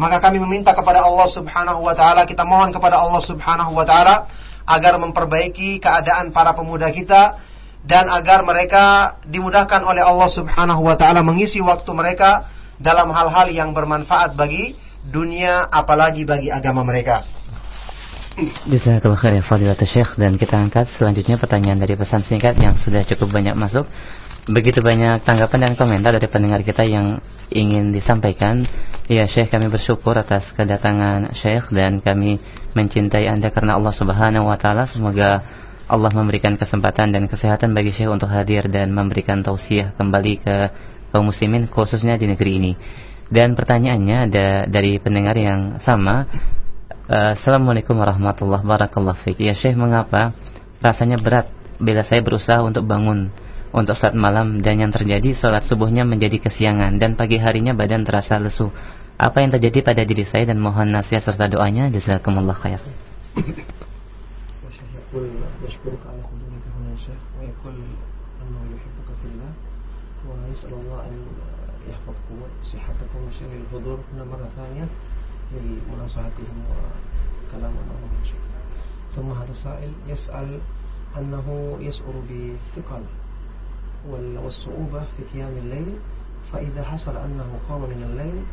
[0.00, 4.24] Maka kami meminta kepada Allah Subhanahu wa taala, kita mohon kepada Allah Subhanahu wa taala
[4.64, 7.36] agar memperbaiki keadaan para pemuda kita
[7.84, 12.44] dan agar mereka dimudahkan oleh Allah Subhanahu wa taala mengisi waktu mereka
[12.76, 17.24] dalam hal-hal yang bermanfaat bagi dunia apalagi bagi agama mereka.
[18.68, 23.04] Jazakallah khair ya Fadilatul Syekh dan kita angkat selanjutnya pertanyaan dari pesan singkat yang sudah
[23.04, 23.84] cukup banyak masuk.
[24.48, 27.20] Begitu banyak tanggapan dan komentar dari pendengar kita yang
[27.52, 28.64] ingin disampaikan.
[29.10, 32.40] Ya Syekh kami bersyukur atas kedatangan Syekh dan kami
[32.72, 34.88] mencintai Anda karena Allah Subhanahu wa taala.
[34.88, 35.44] Semoga
[35.90, 40.54] Allah memberikan kesempatan dan kesehatan bagi Syekh untuk hadir dan memberikan tausiah kembali ke
[41.10, 42.72] kaum muslimin khususnya di negeri ini.
[43.26, 46.30] Dan pertanyaannya ada dari pendengar yang sama.
[47.10, 49.34] Eh, Assalamualaikum warahmatullahi wabarakatuh.
[49.42, 50.30] Ya Syekh, mengapa
[50.78, 51.50] rasanya berat
[51.82, 53.34] bila saya berusaha untuk bangun
[53.74, 58.38] untuk saat malam dan yang terjadi sholat subuhnya menjadi kesiangan dan pagi harinya badan terasa
[58.38, 58.70] lesu.
[59.20, 62.78] Apa yang terjadi pada diri saya dan mohon nasihat serta doanya jazakumullah khair.
[65.14, 65.28] يقول
[65.66, 67.74] يشكرك على قدومك هنا يا شيخ ويقول
[68.42, 69.52] أنه يحبك في الله
[70.30, 71.26] ويسأل الله أن
[71.90, 74.86] يحفظكم صحتكم ومشاهد الحضور هنا مرة ثانية
[75.52, 78.40] لمناصحتهم وكلام معهم يا شيخ
[79.16, 80.60] ثم هذا السائل يسأل
[81.18, 83.02] أنه يشعر بالثقل
[84.08, 85.94] والصعوبة في قيام الليل
[86.52, 88.44] فإذا حصل أنه قام من الليل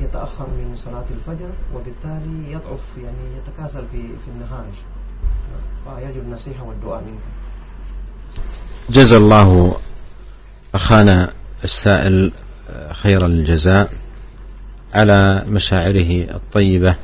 [0.00, 4.64] يتأخر من صلاة الفجر وبالتالي يضعف يعني يتكاسل في في النهار
[6.24, 7.18] النصيحة والدعاء منك
[8.90, 9.76] جزا الله
[10.74, 11.32] أخانا
[11.64, 12.32] السائل
[12.70, 13.90] آه، خير الجزاء
[14.94, 16.96] على مشاعره الطيبة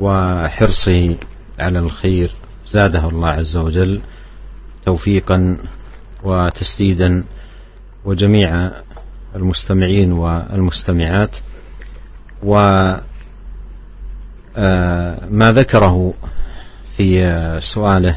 [0.00, 1.16] وحرصه
[1.58, 2.30] على الخير
[2.70, 4.00] زاده الله عز وجل
[4.86, 5.56] توفيقا
[6.24, 7.24] وتسديدا
[8.04, 8.70] وجميع
[9.34, 11.36] المستمعين والمستمعات
[12.42, 13.00] وما
[14.56, 16.14] آه، ذكره
[16.98, 18.16] في آه، سؤاله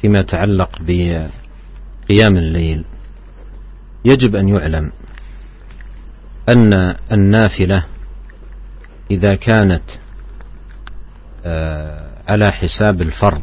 [0.00, 2.84] فيما يتعلق بقيام الليل
[4.04, 4.92] يجب أن يعلم
[6.48, 7.84] أن النافلة
[9.10, 9.82] إذا كانت
[11.44, 13.42] آه، على حساب الفرض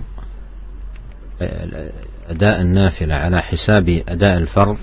[1.41, 1.91] آه،
[2.29, 4.77] أداء النافلة على حساب أداء الفرض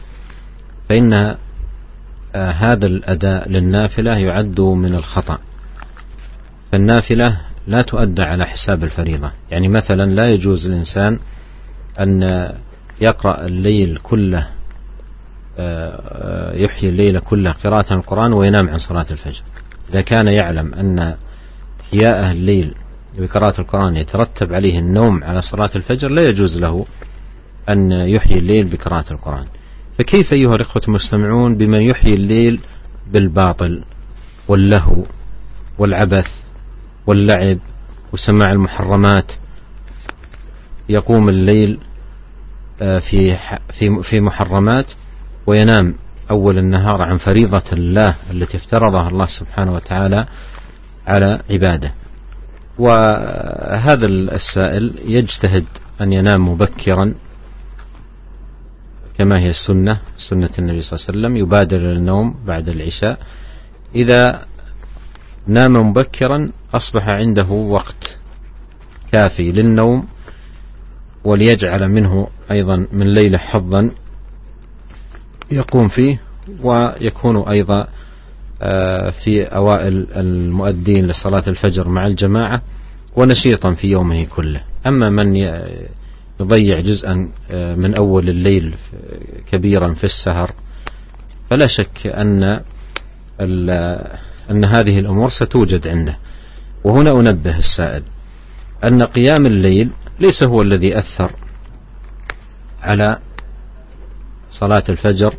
[0.88, 1.36] فإن
[2.62, 5.38] هذا الأداء للنافلة يعد من الخطأ
[6.72, 11.18] فالنافلة لا تؤدى على حساب الفريضة يعني مثلا لا يجوز الإنسان
[12.00, 12.22] أن
[13.00, 14.48] يقرأ الليل كله
[15.58, 19.42] آه، يحيي الليل كله قراءة القرآن وينام عن صلاة الفجر
[19.90, 21.14] إذا كان يعلم أن
[21.80, 22.74] إحياءه الليل
[23.18, 26.86] بقراءة القرآن يترتب عليه النوم على صلاة الفجر لا يجوز له
[27.68, 29.44] أن يحيي الليل بقراءة القرآن
[29.98, 32.60] فكيف أيها الإخوة المستمعون بمن يحيي الليل
[33.10, 33.84] بالباطل
[34.48, 35.02] واللهو
[35.78, 36.26] والعبث
[37.06, 37.58] واللعب
[38.12, 39.32] وسماع المحرمات
[40.88, 41.78] يقوم الليل
[42.82, 43.38] آه، في
[43.78, 44.86] في في محرمات
[45.46, 45.94] وينام
[46.30, 50.26] أول النهار عن فريضة الله التي افترضها الله سبحانه وتعالى
[51.06, 51.92] على عباده
[52.78, 55.64] وهذا السائل يجتهد
[56.00, 57.14] أن ينام مبكرا
[59.18, 59.98] كما هي السنة
[60.30, 63.18] سنة النبي صلى الله عليه وسلم يبادر للنوم بعد العشاء
[63.94, 64.44] إذا
[65.46, 68.18] نام مبكرا أصبح عنده وقت
[69.12, 70.06] كافي للنوم
[71.24, 73.90] وليجعل منه أيضا من ليلة حظا
[75.50, 76.20] يقوم فيه
[76.62, 77.86] ويكون أيضا
[78.62, 82.62] آه، في أوائل المؤدين لصلاة الفجر مع الجماعة
[83.16, 85.36] ونشيطا في يومه كله أما من
[86.40, 89.18] يضيع جزءا آه، من أول الليل آه،
[89.52, 90.50] كبيرا في السهر
[91.50, 92.60] فلا شك أن
[94.50, 96.16] أن هذه الأمور ستوجد عنده
[96.86, 98.02] وهنا أنبه السائل
[98.84, 99.90] أن قيام الليل
[100.20, 101.30] ليس هو الذي أثر
[102.82, 103.18] على
[104.50, 105.34] صلاة الفجر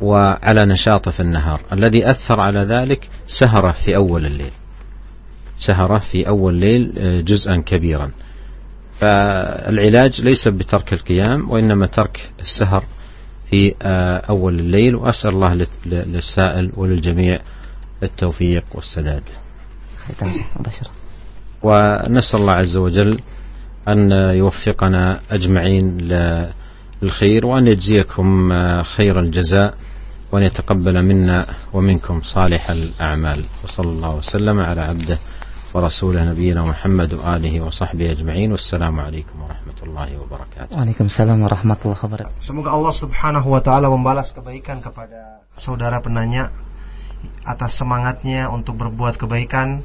[0.00, 3.08] وعلى نشاطه في النهار الذي أثر على ذلك
[3.40, 4.50] سهرة في أول الليل
[5.66, 8.10] سهرة في أول الليل آه، جزءا كبيرا
[9.00, 12.84] فالعلاج ليس بترك القيام وإنما ترك السهر
[13.50, 17.38] في آه، أول الليل وأسأل الله للسائل وللجميع
[18.02, 19.22] التوفيق والسداد
[20.10, 20.90] 11 مباشرة
[21.62, 23.20] ونسأل الله عز وجل
[23.88, 25.98] أن يوفقنا أجمعين
[27.00, 28.52] للخير وأن يجزيكم
[28.82, 29.74] خير الجزاء
[30.32, 35.18] وأن يتقبل منا ومنكم صالح الأعمال وصلى الله وسلم على عبده
[35.74, 41.96] ورسوله نبينا محمد وآله وصحبه أجمعين والسلام عليكم ورحمة الله وبركاته وعليكم السلام ورحمة الله
[42.04, 46.48] وبركاته Semoga Allah subhanahu wa ta'ala membalas kebaikan kepada saudara penanya
[47.44, 49.84] atas semangatnya untuk berbuat kebaikan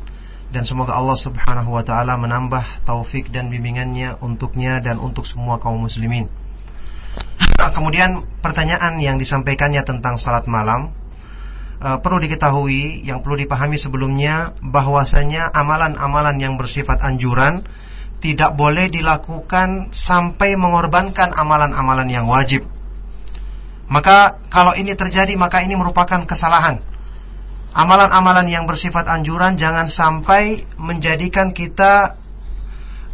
[0.53, 5.81] dan semoga Allah Subhanahu wa taala menambah taufik dan bimbingannya untuknya dan untuk semua kaum
[5.89, 6.29] muslimin.
[7.57, 10.93] Ah, kemudian pertanyaan yang disampaikannya tentang salat malam
[11.81, 17.65] e, perlu diketahui yang perlu dipahami sebelumnya bahwasanya amalan-amalan yang bersifat anjuran
[18.21, 22.63] tidak boleh dilakukan sampai mengorbankan amalan-amalan yang wajib.
[23.89, 26.79] Maka kalau ini terjadi maka ini merupakan kesalahan
[27.73, 32.13] Amalan-amalan yang bersifat anjuran jangan sampai menjadikan kita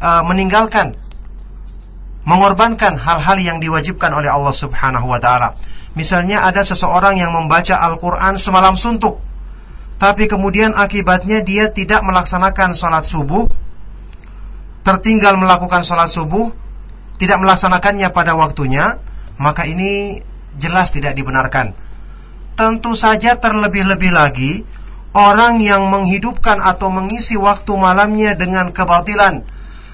[0.03, 0.99] uh, meninggalkan
[2.27, 5.55] mengorbankan hal-hal yang diwajibkan oleh Allah Subhanahu wa taala.
[5.95, 9.23] Misalnya ada seseorang yang membaca Al-Qur'an semalam suntuk
[9.95, 13.47] tapi kemudian akibatnya dia tidak melaksanakan sholat subuh,
[14.83, 16.51] tertinggal melakukan sholat subuh,
[17.19, 18.99] tidak melaksanakannya pada waktunya,
[19.39, 20.19] maka ini
[20.59, 21.75] jelas tidak dibenarkan.
[22.59, 24.67] Tentu saja terlebih-lebih lagi
[25.15, 29.47] orang yang menghidupkan atau mengisi waktu malamnya dengan kebatilan,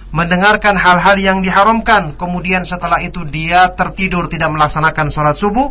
[0.09, 5.69] mendengarkan hal-hal yang diharamkan, kemudian setelah itu dia tertidur tidak melaksanakan sholat subuh,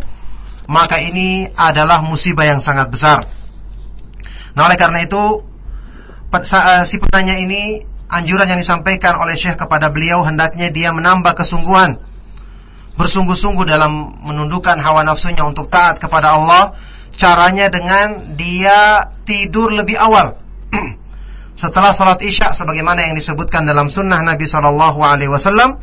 [0.71, 3.27] maka ini adalah musibah yang sangat besar.
[4.55, 5.43] Nah, oleh karena itu
[6.31, 11.99] eh, si penanya ini anjuran yang disampaikan oleh Syekh kepada beliau hendaknya dia menambah kesungguhan
[12.95, 16.79] bersungguh-sungguh dalam menundukkan hawa nafsunya untuk taat kepada Allah,
[17.19, 20.39] caranya dengan dia tidur lebih awal.
[21.61, 25.79] Setelah sholat isya sebagaimana yang disebutkan dalam sunnah Nabi Shallallahu Alaihi Wasallam,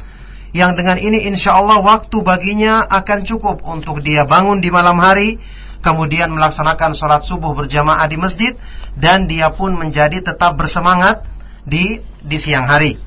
[0.51, 5.39] yang dengan ini insya Allah waktu baginya akan cukup untuk dia bangun di malam hari,
[5.83, 8.51] kemudian melaksanakan sholat subuh berjamaah di masjid,
[8.99, 11.23] dan dia pun menjadi tetap bersemangat
[11.67, 12.99] di di siang hari.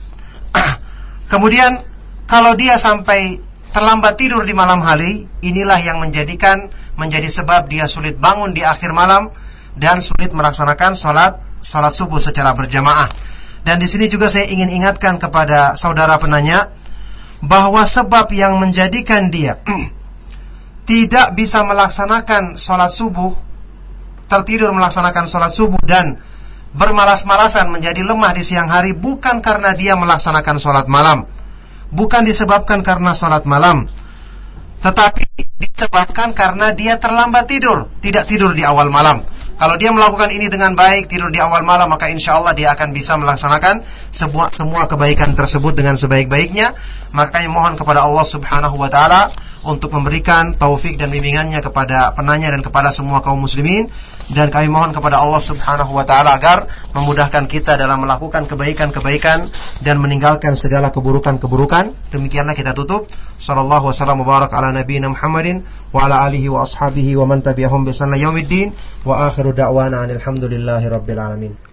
[1.32, 1.80] Kemudian
[2.30, 3.42] kalau dia sampai
[3.74, 8.94] terlambat tidur di malam hari, inilah yang menjadikan menjadi sebab dia sulit bangun di akhir
[8.94, 9.34] malam
[9.74, 13.10] dan sulit melaksanakan sholat sholat subuh secara berjamaah.
[13.66, 16.70] Dan di sini juga saya ingin ingatkan kepada saudara penanya
[17.42, 19.58] bahwa sebab yang menjadikan dia
[20.90, 23.34] tidak bisa melaksanakan sholat subuh,
[24.30, 26.22] tertidur melaksanakan sholat subuh dan
[26.78, 31.26] bermalas-malasan menjadi lemah di siang hari bukan karena dia melaksanakan sholat malam
[31.92, 33.84] bukan disebabkan karena sholat malam
[34.80, 35.24] tetapi
[35.56, 39.24] disebabkan karena dia terlambat tidur, tidak tidur di awal malam.
[39.56, 42.92] Kalau dia melakukan ini dengan baik, tidur di awal malam, maka insya Allah dia akan
[42.92, 43.80] bisa melaksanakan
[44.12, 46.76] semua semua kebaikan tersebut dengan sebaik-baiknya.
[47.16, 49.22] Makanya mohon kepada Allah Subhanahu Wa Taala
[49.64, 53.88] untuk memberikan taufik dan bimbingannya kepada penanya dan kepada semua kaum muslimin
[54.32, 59.48] dan kami mohon kepada Allah Subhanahu wa taala agar memudahkan kita dalam melakukan kebaikan-kebaikan
[59.84, 61.92] dan meninggalkan segala keburukan-keburukan.
[62.12, 63.04] Demikianlah kita tutup.
[63.40, 67.92] Sallallahu wasallam mubarak ala nabiyina Muhammadin wa ala alihi wa ashabihi wa man tabi'ahum bi
[67.92, 68.72] yaumiddin
[69.04, 71.72] wa akhiru da'wana alhamdulillahi rabbil alamin.